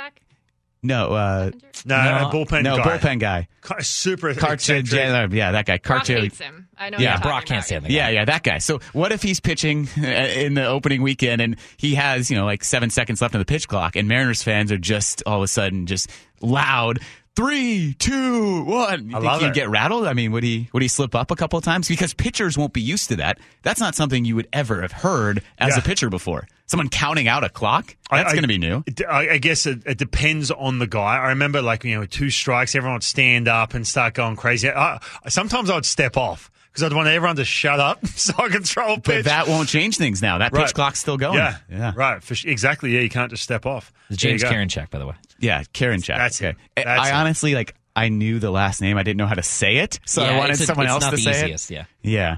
[0.84, 1.52] no uh,
[1.86, 2.84] No, No, a bullpen no guy.
[2.98, 3.48] bullpen guy.
[3.62, 5.32] Car- Super Karch, eccentric.
[5.32, 5.78] yeah, that guy.
[5.78, 6.64] Brock Karch, hates him.
[6.78, 6.97] I know.
[6.99, 7.65] Yeah, you're Brock can't about.
[7.65, 7.95] stand the guy.
[7.95, 8.57] Yeah, yeah, that guy.
[8.59, 12.45] So what if he's pitching uh, in the opening weekend and he has, you know,
[12.45, 15.43] like seven seconds left on the pitch clock and Mariners fans are just all of
[15.43, 16.09] a sudden just
[16.41, 16.99] loud.
[17.36, 19.09] Three, two, one.
[19.09, 19.53] You I think love he'd it.
[19.55, 20.07] get rattled?
[20.07, 21.89] I mean, would he would he slip up a couple of times?
[21.89, 23.39] Because pitchers won't be used to that.
[23.61, 25.80] That's not something you would ever have heard as Yeah.
[25.80, 26.47] a pitcher before.
[26.67, 27.93] Someone counting out a clock?
[28.09, 28.86] That's going to be new.
[29.09, 31.17] I, I guess it, it depends on the guy.
[31.17, 34.38] I remember, like you know, with two strikes, everyone would stand up and start going
[34.38, 34.69] crazy.
[34.71, 38.49] I, sometimes I would step off because I'd want everyone to shut up so I
[38.49, 40.39] could throw a But that won't change things now.
[40.39, 40.73] That pitch Right.
[40.73, 41.38] clock's still going.
[41.38, 41.93] yeah, Yeah.
[41.95, 42.21] right.
[42.21, 42.91] For, sh- exactly.
[42.91, 43.93] Yeah, you can't just step off.
[44.09, 44.43] It's James.
[44.43, 45.15] Karinchak, by the way.
[45.39, 46.17] Yeah, Karinchak.
[46.17, 46.55] That's it.
[46.76, 47.13] I- That's I it.
[47.13, 48.97] honestly like I knew the last name.
[48.97, 51.17] I didn't know how to say it, so I wanted a- someone else to the
[51.17, 51.76] say easiest, it.
[51.76, 51.86] yeah.
[52.03, 52.38] Yeah.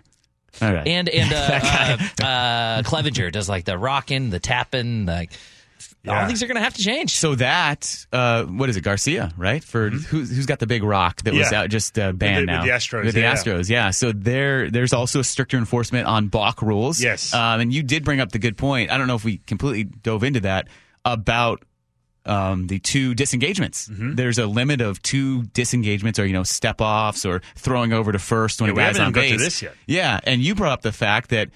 [0.62, 0.88] All right.
[0.88, 1.34] And and
[2.22, 5.38] uh, uh, uh, Clevinger does like the rocking, the tapping, like all
[6.04, 6.28] Yeah.
[6.28, 7.16] these are going to have to change.
[7.16, 9.62] So that uh, what is it, Garcia, right?
[9.64, 11.56] For who's who's got the big rock that was Mm-hmm.
[11.56, 13.34] Out just uh, banned with now the Astros, With the yeah.
[13.34, 13.90] Astros, yeah.
[13.92, 17.02] So there, there's also a stricter enforcement on balk rules.
[17.02, 17.34] Yes.
[17.34, 18.90] um, and you did bring up the good point.
[18.92, 20.68] I don't know if we completely dove into that
[21.04, 21.64] about
[22.26, 23.88] um, the two disengagements.
[23.88, 24.16] Mm-hmm.
[24.16, 28.20] There's a limit of two disengagements, or you know, step offs, or throwing over to
[28.20, 29.64] first when Yeah, a guy's on even got to base.
[29.88, 31.50] Yeah, and you brought up the fact that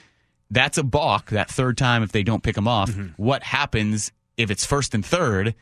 [0.50, 2.90] that's a balk that third time if they don't pick him off.
[2.92, 3.22] Mm-hmm.
[3.22, 4.12] What happens
[4.42, 5.56] if it's first and third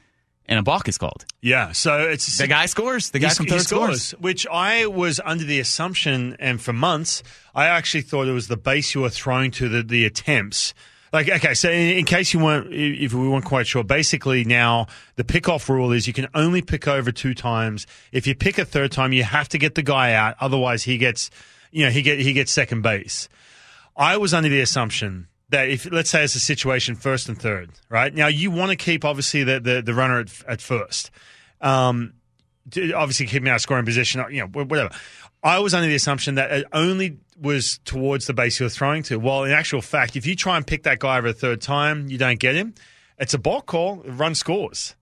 [0.47, 1.25] and a balk is called?
[1.41, 3.11] Yeah, so it's The guy scores.
[3.11, 4.07] The guy from third scores.
[4.07, 7.21] scores, which I was under the assumption, and for months,
[7.53, 10.73] I actually thought it was the base you were throwing to the, the attempts.
[11.13, 14.87] Like, okay, so in, in case you weren't, if we weren't quite sure, basically now
[15.15, 17.87] the pick-off rule is you can only pick over two times.
[18.11, 20.97] If you pick a third time, you have to get the guy out, otherwise he
[20.97, 21.29] gets,
[21.71, 23.29] you know, he get he gets second base.
[23.95, 27.71] I was under the assumption that if let's say it's a situation first and third,
[27.89, 28.13] right?
[28.13, 31.11] Now you want to keep obviously the the, the runner at, at first.
[31.61, 32.13] Um,
[32.95, 34.89] obviously keep me out of scoring position, you know, whatever.
[35.43, 39.03] I was under the assumption that it only was towards the base you were throwing
[39.03, 39.17] to.
[39.17, 42.09] Well, in actual fact, if you try and pick that guy over a third time,
[42.09, 42.73] you don't get him.
[43.17, 43.97] It's a ball call.
[44.05, 44.95] Run scores.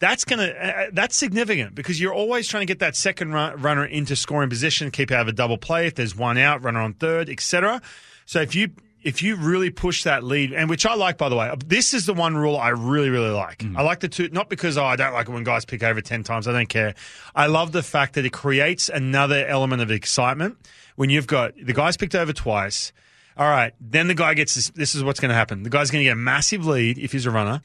[0.00, 3.84] That's gonna uh, that's significant because you're always trying to get that second run, runner
[3.84, 5.86] into scoring position, keep out of a double play.
[5.86, 7.80] If there's one out, runner on third, etc.
[8.26, 8.70] So if you
[9.04, 12.06] if you really push that lead, and which I like by the way, this is
[12.06, 13.64] the one rule I really really like.
[13.76, 16.00] I like the two, not because oh I don't like it when guys pick over
[16.00, 16.48] ten times.
[16.48, 16.94] I don't care.
[17.34, 20.56] I love the fact that it creates another element of excitement
[20.96, 22.92] when you've got the guys picked over twice.
[23.36, 24.70] All right, then the guy gets this.
[24.70, 25.62] This is what's going to happen.
[25.64, 27.62] The guy's going to get a massive lead if he's a runner.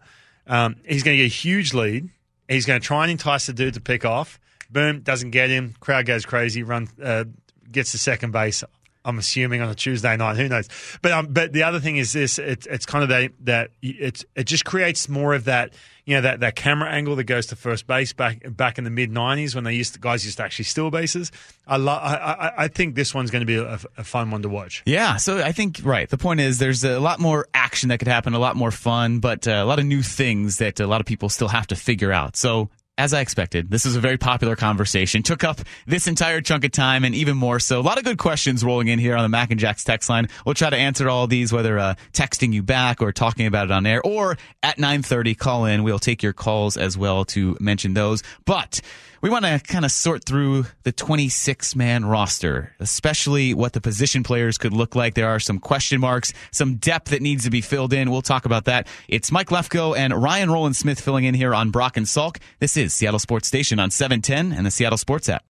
[0.48, 2.10] Um, he's going to get a huge lead.
[2.48, 4.40] He's going to try and entice the dude to pick off.
[4.72, 5.76] Boom, doesn't get him.
[5.80, 6.64] Crowd goes crazy.
[6.64, 7.26] Run uh,
[7.72, 8.64] gets to second base.
[9.10, 10.38] I'm assuming on a Tuesday night.
[10.38, 10.70] Who knows?
[11.02, 14.24] But um, but the other thing is this: it's it's kind of that that it's
[14.36, 15.74] it just creates more of that
[16.06, 18.90] you know that, that camera angle that goes to first base back back in the
[18.90, 21.32] mid '90s when they used to, guys used to actually steal bases.
[21.68, 24.42] I lo- I, I I think this one's going to be a, a fun one
[24.42, 24.82] to watch.
[24.86, 26.10] Yeah, so I think right.
[26.10, 29.20] The point is, there's a lot more action that could happen, a lot more fun,
[29.20, 31.76] but uh, a lot of new things that a lot of people still have to
[31.76, 32.36] figure out.
[32.36, 32.70] So.
[33.00, 35.24] As I expected, this is a very popular conversation.
[35.24, 37.80] Took up this entire chunk of time and even more so.
[37.80, 40.28] A lot of good questions rolling in here on the Mac and Jacks text line.
[40.46, 43.72] We'll try to answer all these, whether uh, texting you back or talking about it
[43.72, 45.84] on air, or at 9:30 call in.
[45.84, 48.22] We'll take your calls as well to mention those.
[48.44, 48.82] But
[49.22, 54.24] we want to kind of sort through the 26 man roster, especially what the position
[54.24, 55.16] players could look like.
[55.16, 58.12] There are some question marks, some depth that needs to be filled in.
[58.12, 58.88] We'll talk about that.
[59.08, 62.38] It's Mike Lefko and Ryan Rowland Smith filling in here on Brock and Salk.
[62.60, 65.44] This is Seattle Sports Station on 710 and the Seattle Sports app.